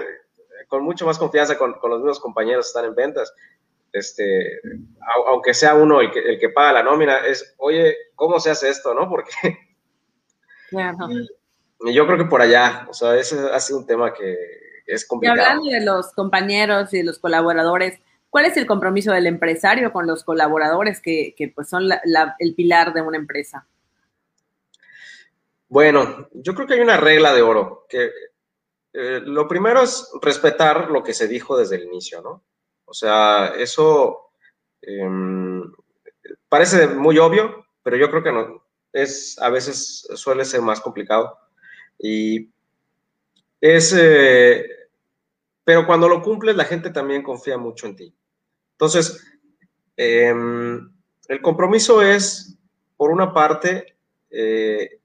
con 0.68 0.82
mucho 0.82 1.06
más 1.06 1.18
confianza 1.18 1.56
con, 1.56 1.76
los 1.82 1.98
mismos 1.98 2.20
compañeros 2.20 2.66
que 2.66 2.68
están 2.68 2.84
en 2.86 2.94
ventas, 2.94 3.32
este, 3.92 4.60
aunque 5.26 5.54
sea 5.54 5.74
uno 5.74 6.00
el 6.00 6.10
que, 6.10 6.20
el 6.20 6.38
que 6.38 6.48
paga 6.48 6.72
la 6.72 6.82
nómina, 6.82 7.18
es, 7.18 7.54
oye, 7.58 7.96
¿cómo 8.14 8.40
se 8.40 8.50
hace 8.50 8.68
esto, 8.68 8.94
no? 8.94 9.08
Porque... 9.10 9.30
Claro. 10.68 11.08
Y, 11.10 11.28
yo 11.92 12.06
creo 12.06 12.16
que 12.16 12.24
por 12.24 12.40
allá, 12.40 12.86
o 12.88 12.94
sea, 12.94 13.14
ese 13.16 13.38
ha 13.52 13.60
sido 13.60 13.80
un 13.80 13.86
tema 13.86 14.14
que 14.14 14.63
es 14.86 15.06
complicado. 15.06 15.38
Y 15.38 15.40
hablando 15.40 15.70
de 15.70 15.84
los 15.84 16.12
compañeros 16.12 16.92
y 16.94 16.98
de 16.98 17.04
los 17.04 17.18
colaboradores, 17.18 18.00
¿Cuál 18.34 18.46
es 18.46 18.56
el 18.56 18.66
compromiso 18.66 19.12
del 19.12 19.28
empresario 19.28 19.92
con 19.92 20.08
los 20.08 20.24
colaboradores 20.24 21.00
que, 21.00 21.52
pues 21.54 21.68
son 21.68 21.88
el 22.40 22.54
pilar 22.56 22.92
de 22.92 23.00
una 23.00 23.16
empresa? 23.16 23.64
Bueno, 25.68 26.28
yo 26.32 26.52
creo 26.52 26.66
que 26.66 26.74
hay 26.74 26.80
una 26.80 26.96
regla 26.96 27.32
de 27.32 27.42
oro, 27.42 27.86
que 27.88 28.10
eh, 28.92 29.20
lo 29.24 29.46
primero 29.46 29.82
es 29.82 30.10
respetar 30.20 30.90
lo 30.90 31.04
que 31.04 31.14
se 31.14 31.28
dijo 31.28 31.56
desde 31.56 31.76
el 31.76 31.84
inicio, 31.84 32.22
¿no? 32.22 32.42
O 32.86 32.92
sea, 32.92 33.54
eso 33.56 34.32
em, 34.82 35.62
parece 36.48 36.88
muy 36.88 37.18
obvio, 37.18 37.64
pero 37.84 37.96
yo 37.96 38.10
creo 38.10 38.24
que 38.24 38.32
no, 38.32 38.64
es, 38.92 39.38
a 39.38 39.48
veces 39.48 40.08
suele 40.16 40.44
ser 40.44 40.60
más 40.60 40.80
complicado. 40.80 41.38
Y 42.00 42.52
es, 43.64 43.94
eh, 43.96 44.66
pero 45.64 45.86
cuando 45.86 46.06
lo 46.06 46.20
cumples, 46.20 46.54
la 46.54 46.66
gente 46.66 46.90
también 46.90 47.22
confía 47.22 47.56
mucho 47.56 47.86
en 47.86 47.96
ti. 47.96 48.14
Entonces, 48.72 49.24
em, 49.96 50.92
el 51.28 51.40
compromiso 51.40 52.02
es, 52.02 52.58
por 52.98 53.10
una 53.10 53.32
parte, 53.32 53.96
eh, 54.28 55.00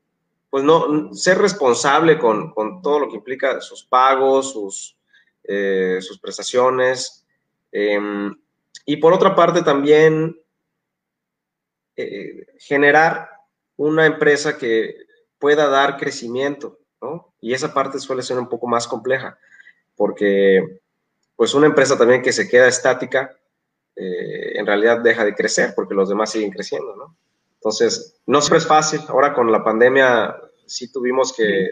pues 0.49 0.65
no, 0.65 1.13
ser 1.13 1.37
responsable 1.37 2.19
con, 2.19 2.53
todo 2.81 2.99
lo 2.99 3.07
que 3.07 3.15
implica 3.15 3.61
sus 3.61 3.85
pagos, 3.85 4.51
sus, 4.51 4.97
eh, 5.45 5.99
sus 6.01 6.19
prestaciones. 6.19 7.25
Em, 7.71 8.35
y 8.85 8.97
por 8.97 9.13
otra 9.13 9.35
parte, 9.35 9.61
también 9.61 10.37
generar 12.57 13.29
una 13.75 14.05
empresa 14.05 14.57
que 14.57 14.95
pueda 15.37 15.67
dar 15.67 15.97
crecimiento, 15.97 16.78
Y 17.41 17.53
esa 17.53 17.73
parte 17.73 17.99
suele 17.99 18.21
ser 18.21 18.38
un 18.38 18.49
poco 18.49 18.67
más 18.67 18.88
compleja, 18.88 19.38
porque 19.95 20.81
pues 21.35 21.53
una 21.53 21.67
empresa 21.67 21.97
también 21.97 22.21
que 22.21 22.33
se 22.33 22.49
queda 22.49 22.67
estática, 22.67 23.38
eh, 23.95 24.57
en 24.57 24.65
realidad 24.65 24.99
deja 25.01 25.23
de 25.25 25.35
crecer 25.35 25.73
porque 25.75 25.93
los 25.93 26.09
demás 26.09 26.31
siguen 26.31 26.51
creciendo, 26.51 26.95
¿no? 26.95 27.15
Entonces, 27.55 28.19
no 28.25 28.41
siempre 28.41 28.59
es 28.59 28.67
fácil. 28.67 29.01
Ahora 29.09 29.33
con 29.33 29.51
la 29.51 29.63
pandemia 29.63 30.35
sí 30.65 30.91
tuvimos 30.91 31.33
que 31.33 31.69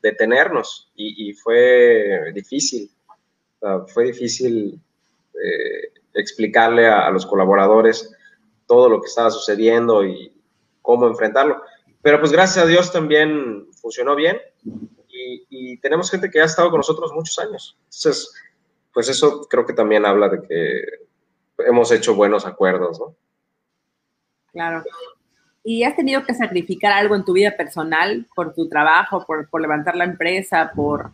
detenernos 0.00 0.90
y, 0.94 1.32
fue 1.34 2.32
difícil. 2.32 2.90
fue 3.88 4.04
difícil 4.04 4.80
eh, 5.34 5.92
explicarle 6.14 6.86
a, 6.86 7.10
los 7.10 7.26
colaboradores 7.26 8.14
todo 8.66 8.88
lo 8.88 9.00
que 9.00 9.08
estaba 9.08 9.30
sucediendo 9.30 10.04
y 10.04 10.32
cómo 10.80 11.06
enfrentarlo. 11.06 11.62
Pero 12.02 12.20
pues 12.20 12.32
gracias 12.32 12.64
a 12.64 12.68
Dios 12.68 12.92
también 12.92 13.66
funcionó 13.80 14.14
bien 14.14 14.38
y, 15.08 15.44
y 15.48 15.76
tenemos 15.78 16.10
gente 16.10 16.30
que 16.30 16.40
ha 16.40 16.44
estado 16.44 16.70
con 16.70 16.78
nosotros 16.78 17.12
muchos 17.12 17.38
años. 17.38 17.76
Entonces, 17.84 18.32
pues 18.92 19.08
eso 19.08 19.46
creo 19.48 19.66
que 19.66 19.72
también 19.72 20.06
habla 20.06 20.28
de 20.28 20.42
que 20.42 20.82
hemos 21.66 21.90
hecho 21.92 22.14
buenos 22.14 22.46
acuerdos, 22.46 23.00
¿no? 23.00 23.14
Claro. 24.52 24.82
¿Y 25.62 25.82
has 25.82 25.96
tenido 25.96 26.24
que 26.24 26.34
sacrificar 26.34 26.92
algo 26.92 27.14
en 27.14 27.24
tu 27.24 27.32
vida 27.32 27.56
personal 27.56 28.26
por 28.34 28.54
tu 28.54 28.68
trabajo, 28.68 29.24
por, 29.26 29.60
levantar 29.60 29.96
la 29.96 30.04
empresa, 30.04 30.72
por, 30.74 31.12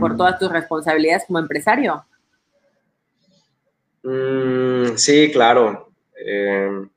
por 0.00 0.16
todas 0.16 0.38
tus 0.38 0.50
responsabilidades 0.50 1.24
como 1.26 1.38
empresario? 1.38 2.04
Mm, 4.02 4.96
sí, 4.96 5.30
claro. 5.32 5.92
Eh, 6.16 6.88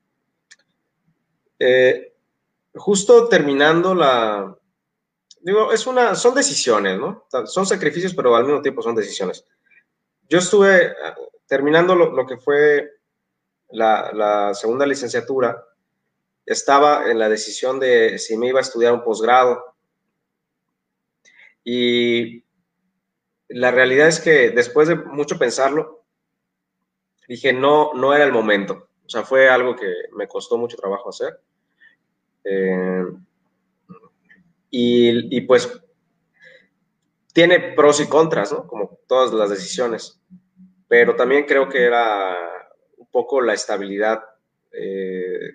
eh, 1.59 2.13
justo 2.77 3.27
terminando 3.27 3.93
la... 3.93 4.55
Digo, 5.41 5.71
es 5.71 5.87
una, 5.87 6.15
son 6.15 6.33
decisiones, 6.33 6.99
¿no? 6.99 7.25
Son 7.45 7.65
sacrificios, 7.65 8.13
pero 8.13 8.35
al 8.35 8.45
mismo 8.45 8.61
tiempo 8.61 8.81
son 8.81 8.95
decisiones. 8.95 9.45
Yo 10.29 10.39
estuve 10.39 10.93
terminando 11.47 11.95
lo, 11.95 12.25
que 12.25 12.37
fue 12.37 12.91
la, 13.69 14.51
segunda 14.53 14.85
licenciatura, 14.85 15.63
estaba 16.45 17.09
en 17.09 17.19
la 17.19 17.29
decisión 17.29 17.79
de 17.79 18.17
si 18.19 18.37
me 18.37 18.47
iba 18.47 18.59
a 18.59 18.63
estudiar 18.63 18.93
un 18.93 19.03
posgrado. 19.03 19.75
Y 21.63 22.43
la 23.47 23.71
realidad 23.71 24.07
es 24.07 24.19
que 24.19 24.49
después 24.49 24.87
de 24.87 24.95
mucho 24.95 25.37
pensarlo, 25.37 26.05
dije, 27.27 27.53
no, 27.53 27.93
no 27.93 28.13
era 28.13 28.25
el 28.25 28.31
momento. 28.31 28.89
O 29.05 29.09
sea, 29.09 29.23
fue 29.23 29.49
algo 29.49 29.75
que 29.75 29.89
me 30.13 30.27
costó 30.27 30.57
mucho 30.57 30.77
trabajo 30.77 31.09
hacer. 31.09 31.39
Eh, 32.49 33.05
y, 34.69 35.41
pues 35.41 35.81
tiene 37.33 37.59
pros 37.73 37.99
y 37.99 38.07
contras. 38.07 38.53
Como 38.67 38.99
todas 39.07 39.33
las 39.33 39.49
decisiones 39.49 40.17
pero 40.87 41.15
también 41.15 41.45
creo 41.45 41.67
que 41.69 41.83
era 41.83 42.35
un 42.97 43.07
poco 43.07 43.41
la 43.41 43.53
estabilidad 43.53 44.23
eh, 44.71 45.51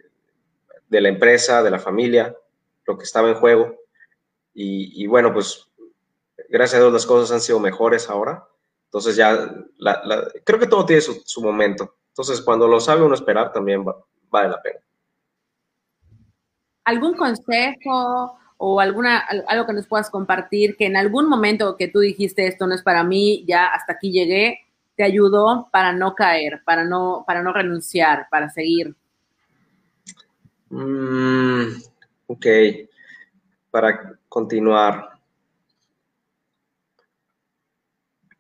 de 0.88 1.00
la 1.00 1.08
empresa, 1.08 1.62
de 1.62 1.70
la 1.70 1.78
familia, 1.78 2.36
lo 2.86 2.98
que 2.98 3.04
estaba 3.04 3.28
en 3.28 3.36
juego. 3.36 3.76
Y, 4.54 5.06
bueno, 5.06 5.32
pues 5.32 5.66
gracias 6.50 6.78
a 6.78 6.82
Dios 6.82 6.92
las 6.92 7.06
cosas 7.06 7.32
han 7.32 7.40
sido 7.40 7.58
mejores 7.58 8.10
ahora. 8.10 8.46
Entonces 8.84 9.16
ya, 9.16 9.50
creo 10.44 10.58
que 10.58 10.66
todo 10.66 10.84
tiene 10.84 11.00
su, 11.00 11.42
momento. 11.42 11.96
Entonces 12.08 12.42
cuando 12.42 12.68
lo 12.68 12.78
sabe 12.78 13.02
uno 13.02 13.14
esperar 13.14 13.52
también 13.52 13.82
vale 14.28 14.50
la 14.50 14.60
pena. 14.60 14.80
¿Algún 16.84 17.14
consejo 17.14 18.38
o 18.64 18.78
alguna, 18.78 19.18
algo 19.48 19.66
que 19.66 19.72
nos 19.72 19.88
puedas 19.88 20.08
compartir 20.08 20.76
que 20.76 20.86
en 20.86 20.96
algún 20.96 21.28
momento 21.28 21.76
que 21.76 21.88
tú 21.88 21.98
dijiste 21.98 22.46
esto 22.46 22.64
no 22.68 22.76
es 22.76 22.82
para 22.82 23.02
mí, 23.02 23.44
ya 23.44 23.66
hasta 23.66 23.94
aquí 23.94 24.12
llegué, 24.12 24.60
te 24.94 25.02
ayudó 25.02 25.68
para 25.72 25.92
no 25.92 26.14
caer, 26.14 26.62
para 26.64 26.84
no, 26.84 27.24
para 27.26 27.42
no 27.42 27.52
renunciar, 27.52 28.28
para 28.30 28.50
seguir? 28.50 28.94
Mm, 30.70 31.72
ok, 32.28 32.46
para 33.72 34.16
continuar. 34.28 35.08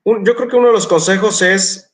yo 0.04 0.36
creo 0.36 0.48
que 0.48 0.56
uno 0.56 0.68
de 0.68 0.72
los 0.72 0.86
consejos 0.86 1.42
es 1.42 1.92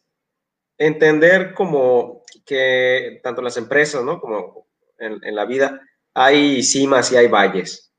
entender 0.77 1.55
como 1.55 2.25
que 2.45 3.21
tanto 3.23 3.41
las 3.41 3.57
empresas, 3.57 4.05
¿no? 4.05 4.21
Como 4.21 4.67
en 4.99 5.35
la 5.35 5.47
vida, 5.47 5.81
hay 6.21 6.65
cimas 6.65 7.13
y 7.13 7.17
hay 7.17 7.29
valles. 7.29 7.93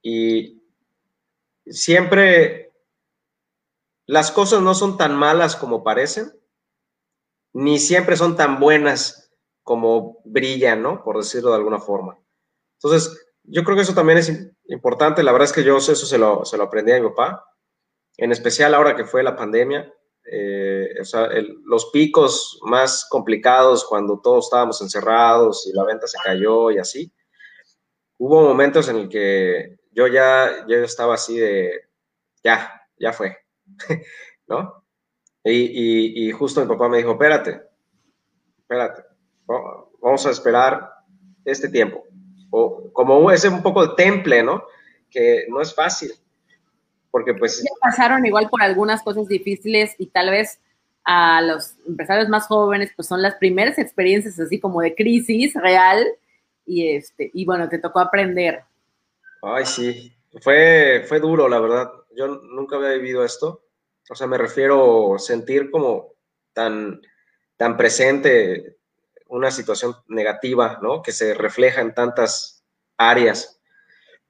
Y 0.00 0.62
siempre 1.66 2.72
las 4.06 4.30
cosas 4.30 4.62
no 4.62 4.74
son 4.74 4.96
tan 4.96 5.14
malas 5.14 5.54
como 5.54 5.84
parecen, 5.84 6.32
ni 7.52 7.78
siempre 7.78 8.16
son 8.16 8.36
tan 8.36 8.58
buenas 8.58 9.34
como 9.62 10.22
brillan, 10.24 10.80
¿no? 10.82 11.04
Por 11.04 11.18
decirlo 11.18 11.50
de 11.50 11.56
alguna 11.56 11.78
forma. 11.78 12.18
Entonces, 12.78 13.22
yo 13.42 13.62
creo 13.64 13.76
que 13.76 13.82
eso 13.82 13.94
también 13.94 14.18
es 14.18 14.32
importante. 14.68 15.22
La 15.22 15.32
verdad 15.32 15.48
es 15.48 15.52
que 15.52 15.62
yo 15.62 15.76
eso 15.76 15.94
se 15.94 16.16
lo, 16.16 16.46
se 16.46 16.56
lo 16.56 16.64
aprendí 16.64 16.92
a 16.92 17.02
mi 17.02 17.08
papá, 17.10 17.44
en 18.16 18.32
especial 18.32 18.74
ahora 18.74 18.96
que 18.96 19.04
fue 19.04 19.22
la 19.22 19.36
pandemia. 19.36 19.92
Eh, 20.24 20.94
los 21.66 21.90
picos 21.90 22.58
más 22.62 23.06
complicados 23.10 23.84
cuando 23.84 24.20
todos 24.22 24.46
estábamos 24.46 24.80
encerrados 24.80 25.66
y 25.66 25.74
la 25.74 25.84
venta 25.84 26.06
se 26.06 26.16
cayó 26.24 26.70
y 26.70 26.78
así. 26.78 27.12
Hubo 28.18 28.42
momentos 28.42 28.88
en 28.88 28.96
el 28.96 29.08
que 29.08 29.78
yo 29.92 30.06
ya, 30.06 30.66
yo 30.66 30.76
estaba 30.78 31.14
así 31.14 31.38
de, 31.38 31.88
ya, 32.42 32.82
ya 32.98 33.12
fue, 33.12 33.36
¿no? 34.46 34.84
Y, 35.44 36.28
y, 36.28 36.30
justo 36.30 36.60
mi 36.60 36.68
papá 36.68 36.88
me 36.88 36.98
dijo, 36.98 37.12
espérate, 37.12 37.62
espérate, 38.58 39.02
vamos 40.00 40.24
a 40.24 40.30
esperar 40.30 40.88
este 41.44 41.68
tiempo. 41.68 42.04
O 42.50 42.92
como 42.92 43.30
ese 43.32 43.48
un 43.48 43.62
poco 43.62 43.84
de 43.84 43.94
temple, 43.96 44.44
¿no? 44.44 44.62
Que 45.10 45.46
no 45.48 45.60
es 45.60 45.74
fácil, 45.74 46.12
porque 47.10 47.34
pues... 47.34 47.60
Ya 47.60 47.70
pasaron 47.80 48.24
igual 48.24 48.48
por 48.48 48.62
algunas 48.62 49.02
cosas 49.02 49.26
difíciles 49.26 49.96
y 49.98 50.06
tal 50.06 50.30
vez 50.30 50.60
a 51.04 51.42
los 51.42 51.74
empresarios 51.88 52.28
más 52.28 52.46
jóvenes, 52.46 52.92
pues 52.94 53.08
son 53.08 53.20
las 53.20 53.34
primeras 53.34 53.78
experiencias 53.78 54.38
así 54.38 54.60
como 54.60 54.80
de 54.80 54.94
crisis 54.94 55.54
real 55.54 56.06
y 56.66 56.94
este, 56.94 57.30
y 57.32 57.44
bueno, 57.44 57.68
te 57.68 57.78
tocó 57.78 58.00
aprender. 58.00 58.64
Ay, 59.42 59.66
sí, 59.66 60.14
fue, 60.40 61.04
fue 61.08 61.20
duro, 61.20 61.48
la 61.48 61.60
verdad. 61.60 61.92
Yo 62.14 62.28
nunca 62.28 62.76
había 62.76 62.90
vivido 62.90 63.24
esto. 63.24 63.64
O 64.10 64.14
sea, 64.14 64.26
me 64.26 64.38
refiero 64.38 65.16
sentir 65.18 65.70
como 65.70 66.14
tan, 66.52 67.00
tan 67.56 67.76
presente 67.76 68.76
una 69.28 69.50
situación 69.50 69.96
negativa, 70.08 70.78
¿no? 70.82 71.02
Que 71.02 71.12
se 71.12 71.34
refleja 71.34 71.80
en 71.80 71.94
tantas 71.94 72.64
áreas. 72.96 73.60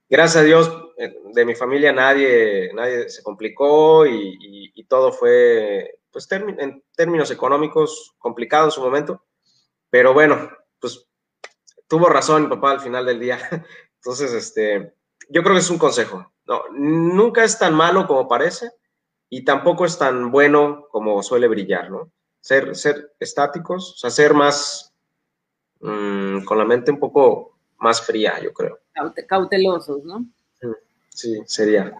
Gracias 0.09 0.42
a 0.42 0.47
Dios, 0.47 0.71
eh, 0.99 1.14
de 1.33 1.45
mi 1.45 1.55
familia 1.55 1.92
nadie, 1.92 2.71
nadie 2.75 3.09
se 3.09 3.23
complicó 3.23 4.07
y, 4.07 4.71
y, 4.75 4.85
todo 4.85 5.11
fue, 5.11 5.99
pues, 6.11 6.31
en 6.31 6.85
términos 6.95 7.31
económicos, 7.31 8.14
complicado 8.18 8.66
en 8.66 8.71
su 8.71 8.83
momento. 8.83 9.25
Pero 9.88 10.12
bueno, 10.12 10.51
pues, 10.79 11.09
tuvo 11.92 12.09
razón 12.09 12.44
mi 12.44 12.48
papá 12.48 12.70
al 12.70 12.81
final 12.81 13.05
del 13.05 13.20
día. 13.20 13.38
Entonces, 13.96 14.33
este, 14.33 14.94
yo 15.28 15.42
creo 15.42 15.55
que 15.55 15.61
es 15.61 15.68
un 15.68 15.76
consejo. 15.76 16.33
No, 16.46 16.62
nunca 16.72 17.44
es 17.44 17.59
tan 17.59 17.74
malo 17.74 18.07
como 18.07 18.26
parece 18.26 18.70
y 19.28 19.44
tampoco 19.44 19.85
es 19.85 19.98
tan 19.98 20.31
bueno 20.31 20.87
como 20.90 21.22
suele 21.22 21.48
brillar, 21.48 21.90
¿no? 21.90 22.11
Ser, 22.40 22.74
ser 22.76 23.12
estáticos, 23.20 23.92
o 23.92 23.96
sea, 23.98 24.09
ser 24.09 24.33
más, 24.33 24.94
mm, 25.81 26.44
con 26.44 26.57
la 26.57 26.64
mente 26.64 26.90
un 26.90 26.98
poco 26.98 27.59
más 27.76 28.00
fría, 28.00 28.40
yo 28.42 28.55
creo. 28.55 28.78
Cautelosos, 29.28 30.02
¿no? 30.02 30.24
Sí, 31.11 31.42
sería. 31.44 31.92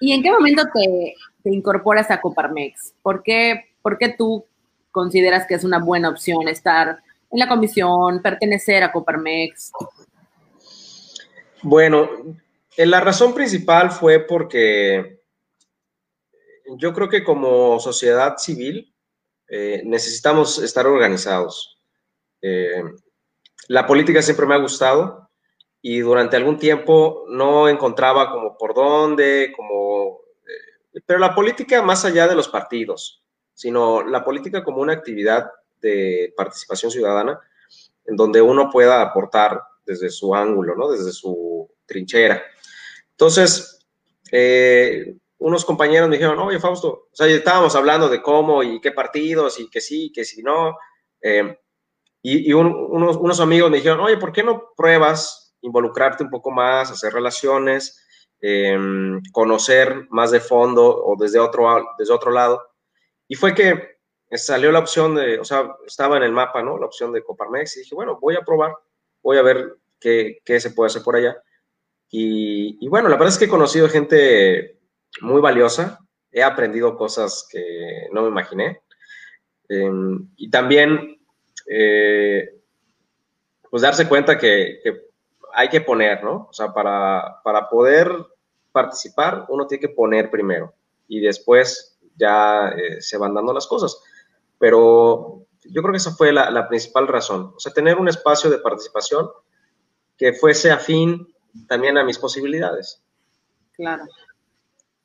¿Y 0.00 0.12
en 0.12 0.22
qué 0.22 0.32
momento 0.32 0.62
te, 0.72 1.50
incorporas 1.50 2.10
a 2.10 2.18
Coparmex? 2.18 2.94
¿Por 3.02 3.22
qué, 3.22 3.74
¿Por 3.82 3.98
qué 3.98 4.08
tú 4.08 4.46
consideras 4.90 5.46
que 5.46 5.54
es 5.54 5.64
una 5.64 5.80
buena 5.80 6.08
opción 6.08 6.48
estar 6.48 7.03
en 7.34 7.40
la 7.40 7.48
comisión, 7.48 8.22
pertenecer 8.22 8.84
a 8.84 8.92
Coparmex? 8.92 9.72
Bueno, 11.62 12.08
eh, 12.76 12.86
la 12.86 13.00
razón 13.00 13.34
principal 13.34 13.90
fue 13.90 14.20
porque 14.20 15.20
yo 16.78 16.92
creo 16.92 17.08
que 17.08 17.24
como 17.24 17.80
sociedad 17.80 18.36
civil 18.38 18.94
eh, 19.48 19.82
necesitamos 19.84 20.62
estar 20.62 20.86
organizados. 20.86 21.80
Eh, 22.40 22.84
la 23.66 23.84
política 23.84 24.22
siempre 24.22 24.46
me 24.46 24.54
ha 24.54 24.58
gustado 24.58 25.28
y 25.82 25.98
durante 25.98 26.36
algún 26.36 26.56
tiempo 26.56 27.24
no 27.28 27.68
encontraba 27.68 28.30
como 28.30 28.56
por 28.56 28.74
dónde, 28.74 29.52
como... 29.56 30.20
pero 31.04 31.18
la 31.18 31.34
política 31.34 31.82
más 31.82 32.04
allá 32.04 32.28
de 32.28 32.36
los 32.36 32.46
partidos, 32.46 33.24
sino 33.54 34.04
la 34.04 34.24
política 34.24 34.62
como 34.62 34.80
una 34.80 34.92
actividad 34.92 35.50
de 35.84 36.32
participación 36.36 36.90
ciudadana 36.90 37.38
en 38.06 38.16
donde 38.16 38.40
uno 38.42 38.70
pueda 38.70 39.02
aportar 39.02 39.60
desde 39.84 40.10
su 40.10 40.34
ángulo, 40.34 40.74
¿no? 40.76 40.90
desde 40.90 41.12
su 41.12 41.70
trinchera. 41.86 42.42
Entonces, 43.10 43.86
eh, 44.32 45.14
unos 45.38 45.64
compañeros 45.64 46.08
me 46.08 46.16
dijeron, 46.16 46.38
oye, 46.38 46.58
Fausto, 46.58 47.08
o 47.12 47.14
sea, 47.14 47.26
estábamos 47.26 47.74
hablando 47.76 48.08
de 48.08 48.22
cómo 48.22 48.62
y 48.62 48.80
qué 48.80 48.92
partidos 48.92 49.60
y 49.60 49.68
que 49.68 49.80
sí, 49.80 50.10
que 50.12 50.24
sí, 50.24 50.42
no. 50.42 50.76
Eh, 51.20 51.58
y, 52.22 52.52
unos, 52.54 53.40
amigos 53.40 53.70
me 53.70 53.76
dijeron, 53.76 54.00
oye, 54.00 54.16
¿por 54.16 54.32
qué 54.32 54.42
no 54.42 54.72
pruebas 54.74 55.54
involucrarte 55.60 56.24
un 56.24 56.30
poco 56.30 56.50
más, 56.50 56.90
hacer 56.90 57.12
relaciones, 57.12 58.06
eh, 58.40 58.78
conocer 59.32 60.06
más 60.10 60.30
de 60.30 60.40
fondo 60.40 61.04
o 61.04 61.16
desde 61.18 61.38
otro, 61.38 61.84
desde 61.98 62.14
otro 62.14 62.30
lado? 62.30 62.62
Y 63.28 63.34
fue 63.34 63.54
que 63.54 63.93
salió 64.34 64.72
la 64.72 64.78
opción 64.78 65.14
de, 65.14 65.38
o 65.38 65.44
sea, 65.44 65.76
estaba 65.86 66.16
en 66.16 66.22
el 66.22 66.32
mapa, 66.32 66.62
¿no? 66.62 66.78
La 66.78 66.86
opción 66.86 67.12
de 67.12 67.22
Coparmex 67.22 67.76
y 67.76 67.80
dije, 67.80 67.94
bueno, 67.94 68.18
voy 68.20 68.36
a 68.36 68.42
probar, 68.42 68.74
voy 69.22 69.38
a 69.38 69.42
ver 69.42 69.76
qué, 70.00 70.40
qué 70.44 70.60
se 70.60 70.70
puede 70.70 70.88
hacer 70.88 71.02
por 71.02 71.16
allá. 71.16 71.36
Y, 72.16 72.86
bueno, 72.88 73.08
la 73.08 73.16
verdad 73.16 73.32
es 73.32 73.38
que 73.38 73.46
he 73.46 73.48
conocido 73.48 73.88
gente 73.88 74.78
muy 75.20 75.40
valiosa, 75.40 75.98
he 76.30 76.44
aprendido 76.44 76.96
cosas 76.96 77.44
que 77.50 78.06
no 78.12 78.22
me 78.22 78.28
imaginé. 78.28 78.82
Em, 79.68 80.28
y 80.36 80.48
también, 80.48 81.18
eh, 81.66 82.60
pues 83.68 83.82
darse 83.82 84.08
cuenta 84.08 84.38
que, 84.38 84.80
hay 85.52 85.68
que 85.68 85.80
poner, 85.80 86.22
¿no? 86.22 86.46
O 86.50 86.52
sea, 86.52 86.72
para, 86.72 87.40
para 87.42 87.68
poder 87.68 88.12
participar, 88.70 89.46
uno 89.48 89.66
tiene 89.66 89.80
que 89.80 89.94
poner 89.94 90.30
primero 90.30 90.74
y 91.08 91.20
después 91.20 91.96
ya 92.16 92.68
eh, 92.76 93.00
se 93.00 93.18
van 93.18 93.34
dando 93.34 93.52
las 93.52 93.66
cosas. 93.66 94.00
Pero 94.64 95.44
yo 95.62 95.82
creo 95.82 95.92
que 95.92 95.98
esa 95.98 96.12
fue 96.12 96.32
la, 96.32 96.68
principal 96.68 97.06
razón. 97.06 97.52
O 97.54 97.60
sea, 97.60 97.70
tener 97.70 97.98
un 97.98 98.08
espacio 98.08 98.48
de 98.48 98.56
participación 98.56 99.28
que 100.16 100.32
fuese 100.32 100.70
afín 100.70 101.28
también 101.68 101.98
a 101.98 102.02
mis 102.02 102.16
posibilidades. 102.16 103.02
Claro. 103.74 104.04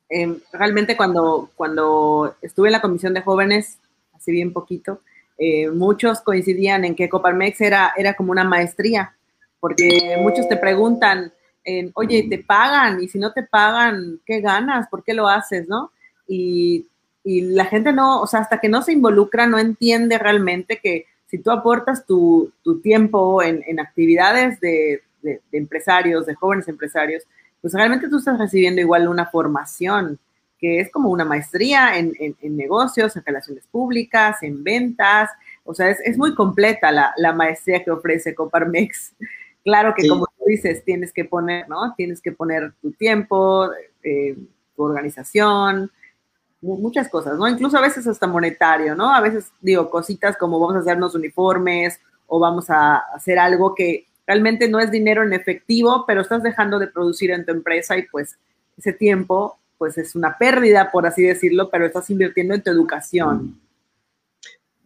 Em, 0.08 0.40
realmente 0.50 0.96
cuando, 0.96 1.50
cuando 1.56 2.36
estuve 2.40 2.68
en 2.68 2.72
la 2.72 2.80
comisión 2.80 3.12
de 3.12 3.20
jóvenes, 3.20 3.78
así 4.14 4.32
bien 4.32 4.54
poquito, 4.54 5.02
eh, 5.36 5.68
muchos 5.68 6.22
coincidían 6.22 6.86
en 6.86 6.94
que 6.94 7.10
Coparmex 7.10 7.60
era, 7.60 7.92
era 7.98 8.14
como 8.14 8.32
una 8.32 8.44
maestría, 8.44 9.14
porque 9.60 10.16
muchos 10.22 10.48
te 10.48 10.56
preguntan, 10.56 11.34
oye, 11.92 12.26
¿te 12.30 12.38
pagan? 12.38 13.02
Y 13.02 13.08
si 13.08 13.18
no 13.18 13.34
te 13.34 13.42
pagan, 13.42 14.22
¿qué 14.24 14.40
ganas? 14.40 14.88
¿Por 14.88 15.04
qué 15.04 15.12
lo 15.12 15.28
haces? 15.28 15.68
¿No? 15.68 15.92
Y, 16.26 16.86
la 17.24 17.66
gente 17.66 17.92
no, 17.92 18.20
o 18.20 18.26
sea, 18.26 18.40
hasta 18.40 18.58
que 18.58 18.68
no 18.68 18.82
se 18.82 18.92
involucra, 18.92 19.46
no 19.46 19.58
entiende 19.58 20.18
realmente 20.18 20.80
que 20.82 21.06
si 21.26 21.38
tú 21.38 21.50
aportas 21.50 22.06
tu, 22.06 22.52
tiempo 22.82 23.42
en, 23.42 23.62
en 23.66 23.78
actividades 23.78 24.58
de, 24.60 25.02
de, 25.22 25.40
empresarios, 25.52 26.26
de 26.26 26.34
jóvenes 26.34 26.68
empresarios, 26.68 27.24
pues 27.60 27.74
realmente 27.74 28.08
tú 28.08 28.18
estás 28.18 28.38
recibiendo 28.38 28.80
igual 28.80 29.08
una 29.08 29.26
formación 29.26 30.18
que 30.58 30.80
es 30.80 30.90
como 30.92 31.08
una 31.08 31.24
maestría 31.24 31.98
en, 31.98 32.36
negocios, 32.42 33.16
en 33.16 33.24
relaciones 33.24 33.66
públicas, 33.66 34.42
en 34.42 34.62
ventas, 34.62 35.30
o 35.64 35.74
sea, 35.74 35.88
es, 35.88 36.18
muy 36.18 36.34
completa 36.34 36.92
la, 36.92 37.32
maestría 37.32 37.82
que 37.82 37.90
ofrece 37.90 38.34
Coparmex. 38.34 39.14
Claro 39.62 39.92
que 39.94 40.08
como 40.08 40.26
tú 40.26 40.44
dices, 40.46 40.82
tienes 40.86 41.12
que 41.12 41.26
poner, 41.26 41.68
¿no? 41.68 41.92
Tienes 41.94 42.22
que 42.22 42.32
poner 42.32 42.72
tu 42.80 42.92
tiempo, 42.92 43.68
eh, 44.02 44.34
tu 44.74 44.82
organización, 44.82 45.90
muchas 46.62 47.08
cosas, 47.08 47.38
¿no? 47.38 47.48
Incluso 47.48 47.78
a 47.78 47.82
veces 47.82 48.06
hasta 48.06 48.26
monetario, 48.26 48.94
¿no? 48.94 49.14
A 49.14 49.20
veces 49.20 49.50
digo 49.60 49.90
cositas 49.90 50.36
como 50.36 50.60
vamos 50.60 50.76
a 50.76 50.80
hacernos 50.80 51.14
uniformes 51.14 52.00
o 52.26 52.38
vamos 52.38 52.68
a 52.70 52.98
hacer 53.14 53.38
algo 53.38 53.74
que 53.74 54.06
realmente 54.26 54.68
no 54.68 54.78
es 54.78 54.90
dinero 54.90 55.22
en 55.22 55.32
efectivo, 55.32 56.04
pero 56.06 56.20
estás 56.20 56.42
dejando 56.42 56.78
de 56.78 56.86
producir 56.86 57.30
en 57.30 57.44
tu 57.44 57.52
empresa 57.52 57.96
y 57.96 58.02
pues 58.02 58.38
ese 58.76 58.92
tiempo 58.92 59.58
pues 59.78 59.96
es 59.96 60.14
una 60.14 60.36
pérdida, 60.36 60.90
por 60.90 61.06
así 61.06 61.22
decirlo, 61.22 61.70
pero 61.70 61.86
estás 61.86 62.10
invirtiendo 62.10 62.54
en 62.54 62.62
tu 62.62 62.70
educación. 62.70 63.58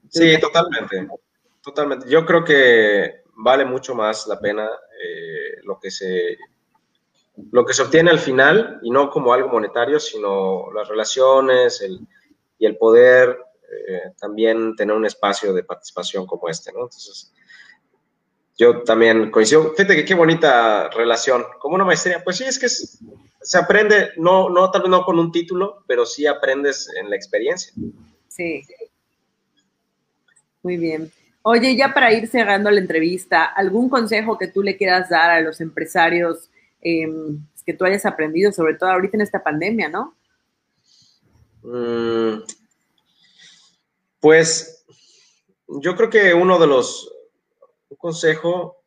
Sí, 0.08 0.38
totalmente, 0.40 1.08
totalmente. 1.60 2.08
Yo 2.08 2.24
creo 2.24 2.44
que 2.44 3.22
vale 3.34 3.64
mucho 3.64 3.96
más 3.96 4.28
la 4.28 4.38
pena 4.38 4.64
eh, 4.66 5.60
lo 5.64 5.80
que 5.80 5.90
se 5.90 6.38
lo 7.50 7.64
que 7.64 7.74
se 7.74 7.82
obtiene 7.82 8.10
al 8.10 8.18
final 8.18 8.78
y 8.82 8.90
no 8.90 9.10
como 9.10 9.32
algo 9.32 9.48
monetario, 9.48 9.98
sino 9.98 10.70
las 10.72 10.88
relaciones 10.88 11.84
y 12.58 12.66
el 12.66 12.76
poder 12.76 13.38
eh, 13.88 14.12
también 14.18 14.76
tener 14.76 14.94
un 14.94 15.06
espacio 15.06 15.52
de 15.52 15.64
participación 15.64 16.26
como 16.26 16.48
este. 16.48 16.70
Entonces, 16.70 17.32
yo 18.56 18.82
también 18.82 19.30
coincido. 19.30 19.72
Fíjate 19.74 19.96
que 19.96 20.04
qué 20.04 20.14
bonita 20.14 20.88
relación. 20.90 21.44
Como 21.58 21.74
una 21.74 21.84
maestría, 21.84 22.22
pues 22.22 22.36
sí, 22.36 22.44
es 22.44 22.58
que 22.58 22.68
se 22.68 23.58
aprende, 23.58 24.12
no, 24.16 24.48
no, 24.48 24.70
tal 24.70 24.82
vez 24.82 24.90
no 24.90 25.04
con 25.04 25.18
un 25.18 25.32
título, 25.32 25.84
pero 25.86 26.06
sí 26.06 26.26
aprendes 26.26 26.88
en 27.00 27.10
la 27.10 27.16
experiencia. 27.16 27.72
Sí. 28.28 28.62
Muy 30.62 30.76
bien. 30.76 31.10
Oye, 31.42 31.76
ya 31.76 31.92
para 31.92 32.12
ir 32.12 32.26
cerrando 32.28 32.70
la 32.70 32.80
entrevista, 32.80 33.44
¿algún 33.44 33.90
consejo 33.90 34.38
que 34.38 34.48
tú 34.48 34.62
le 34.62 34.78
quieras 34.78 35.10
dar 35.10 35.30
a 35.30 35.40
los 35.40 35.60
empresarios 35.60 36.48
em, 36.84 37.44
que 37.66 37.74
tú 37.74 37.84
hayas 37.84 38.06
aprendido, 38.06 38.52
sobre 38.52 38.74
todo 38.74 38.90
ahorita 38.90 39.16
en 39.16 39.22
esta 39.22 39.42
pandemia, 39.42 39.88
no? 39.88 40.14
Mm, 41.62 42.42
pues 44.20 44.84
yo 45.66 45.96
creo 45.96 46.10
que 46.10 46.34
uno 46.34 46.58
de 46.58 46.66
los 46.66 47.10
consejo 48.04 48.82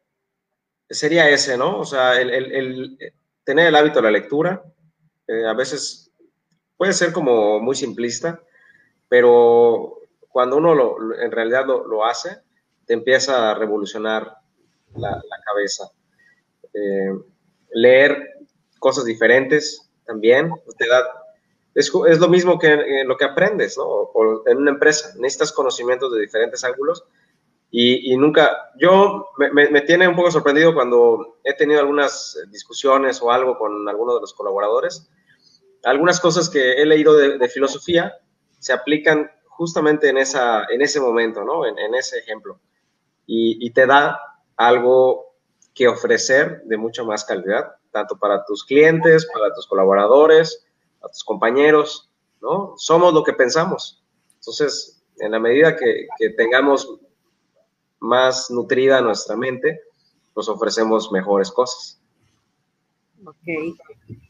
sería 0.88 1.28
ese, 1.28 1.58
¿no? 1.58 1.80
O 1.80 1.86
sea, 1.86 2.22
el, 2.22 2.98
tener 3.44 3.68
el 3.68 3.76
hábito 3.76 3.96
de 3.96 4.04
la 4.04 4.12
lectura, 4.12 4.64
eh, 5.28 5.44
a 5.46 5.54
veces 5.54 6.12
puede 6.78 6.94
ser 6.94 7.12
como 7.12 7.60
muy 7.60 7.76
simplista, 7.76 8.40
pero 9.10 10.02
cuando 10.30 10.58
uno 10.58 10.76
lo, 10.76 11.20
en 11.20 11.32
realidad 11.32 11.66
lo, 11.66 12.06
hace, 12.06 12.38
te 12.86 12.94
empieza 12.94 13.50
a 13.50 13.56
revolucionar 13.56 14.38
la, 14.96 15.20
cabeza. 15.46 15.90
Eh, 16.74 17.12
leer 17.78 18.36
cosas 18.80 19.06
diferentes 19.06 19.90
también 20.06 20.52
te 20.78 20.88
da 20.88 21.06
es, 21.78 22.20
lo 22.20 22.28
mismo 22.28 22.58
que 22.58 23.04
lo 23.06 23.18
que 23.18 23.26
aprendes, 23.26 23.78
¿no? 23.78 23.84
O, 23.86 24.48
en 24.48 24.58
una 24.58 24.72
empresa, 24.72 25.14
necesitas 25.18 25.52
conocimientos 25.52 26.12
de 26.12 26.22
diferentes 26.22 26.64
ángulos 26.64 27.04
y, 27.70 28.16
nunca, 28.18 28.72
yo 28.80 29.28
me, 29.38 29.82
tiene 29.82 30.08
un 30.08 30.16
poco 30.16 30.32
sorprendido 30.32 30.74
cuando 30.74 31.38
he 31.44 31.54
tenido 31.54 31.80
algunas 31.80 32.40
discusiones 32.50 33.22
o 33.22 33.30
algo 33.30 33.60
con 33.60 33.88
alguno 33.88 34.16
de 34.16 34.22
los 34.22 34.34
colaboradores. 34.34 35.08
Algunas 35.84 36.20
cosas 36.20 36.50
que 36.50 36.82
he 36.82 36.86
leído 36.86 37.14
de, 37.16 37.48
filosofía 37.50 38.18
se 38.58 38.74
aplican 38.74 39.30
justamente 39.50 40.10
en, 40.10 40.18
esa, 40.18 40.66
en 40.70 40.82
ese 40.82 41.00
momento, 41.00 41.44
¿no? 41.44 41.66
En, 41.68 41.94
ese 41.94 42.18
ejemplo. 42.18 42.60
Y, 43.28 43.64
y, 43.64 43.70
te 43.72 43.86
da 43.86 44.20
algo 44.56 45.27
que 45.78 45.88
ofrecer 45.88 46.64
de 46.64 46.76
mucha 46.76 47.04
más 47.04 47.24
calidad, 47.24 47.76
tanto 47.92 48.18
para 48.18 48.44
tus 48.46 48.66
clientes, 48.66 49.28
para 49.32 49.54
tus 49.54 49.68
colaboradores, 49.68 50.66
a 51.04 51.08
tus 51.08 51.24
compañeros, 51.24 52.10
¿no? 52.42 52.74
Somos 52.78 53.14
lo 53.14 53.24
que 53.24 53.34
pensamos. 53.34 54.04
Entonces, 54.36 55.04
en 55.20 55.32
la 55.32 55.40
medida 55.40 55.76
que, 55.76 56.08
que 56.18 56.32
tengamos 56.32 57.00
más 58.00 58.50
nutrida 58.50 59.02
nuestra 59.02 59.36
mente, 59.36 59.82
nos 60.36 60.50
ofrecemos 60.50 61.12
mejores 61.12 61.52
cosas. 61.52 62.02
Ok, 63.24 63.78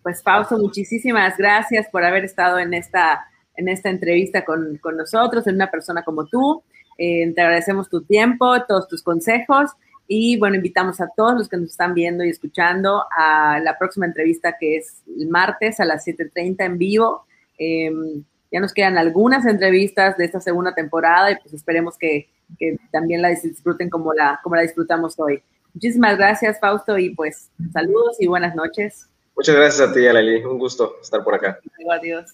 pues 0.03 0.21
Fausto, 0.21 0.57
muchísimas 0.57 1.37
gracias 1.37 1.87
por 1.91 2.03
haber 2.03 2.25
estado 2.25 2.59
en 2.59 2.73
esta, 2.73 3.25
en 3.55 3.69
esta 3.69 3.89
entrevista 3.89 4.43
con, 4.43 4.77
con 4.77 4.97
nosotros, 4.97 5.47
en 5.47 5.55
una 5.55 5.71
persona 5.71 6.03
como 6.03 6.25
tú. 6.25 6.63
Eh, 6.97 7.31
te 7.33 7.41
agradecemos 7.41 7.89
tu 7.89 8.03
tiempo, 8.03 8.65
todos 8.67 8.87
tus 8.87 9.03
consejos 9.03 9.71
y 10.07 10.37
bueno, 10.39 10.55
invitamos 10.55 11.01
a 11.01 11.09
todos 11.15 11.33
los 11.33 11.49
que 11.49 11.57
nos 11.57 11.71
están 11.71 11.93
viendo 11.93 12.23
y 12.23 12.29
escuchando 12.29 13.03
a 13.11 13.59
la 13.59 13.77
próxima 13.77 14.05
entrevista 14.05 14.55
que 14.57 14.77
es 14.77 15.03
el 15.19 15.27
martes 15.27 15.79
a 15.79 15.85
las 15.85 16.07
7.30 16.07 16.65
en 16.65 16.77
vivo. 16.77 17.25
Em, 17.57 18.23
ya 18.51 18.61
nos 18.61 18.73
quedan 18.73 18.97
algunas 18.97 19.45
entrevistas 19.45 20.17
de 20.17 20.25
esta 20.25 20.39
segunda 20.39 20.73
temporada 20.73 21.31
y 21.31 21.35
pues 21.35 21.53
esperemos 21.53 21.97
que, 21.97 22.29
que 22.57 22.77
también 22.91 23.21
la 23.21 23.29
disfruten 23.29 23.89
como 23.89 24.13
la, 24.13 24.39
como 24.41 24.55
la 24.55 24.61
disfrutamos 24.61 25.19
hoy. 25.19 25.43
Muchísimas 25.73 26.17
gracias, 26.17 26.59
Fausto, 26.59 26.97
y 26.97 27.13
pues 27.13 27.51
saludos 27.73 28.15
y 28.19 28.27
buenas 28.27 28.55
noches. 28.55 29.09
Muchas 29.35 29.55
gracias 29.55 29.89
a 29.89 29.93
ti, 29.93 30.07
Aleli. 30.07 30.43
Un 30.43 30.57
gusto 30.57 30.95
estar 31.01 31.23
por 31.23 31.35
acá. 31.35 31.59
Adiós. 31.91 32.33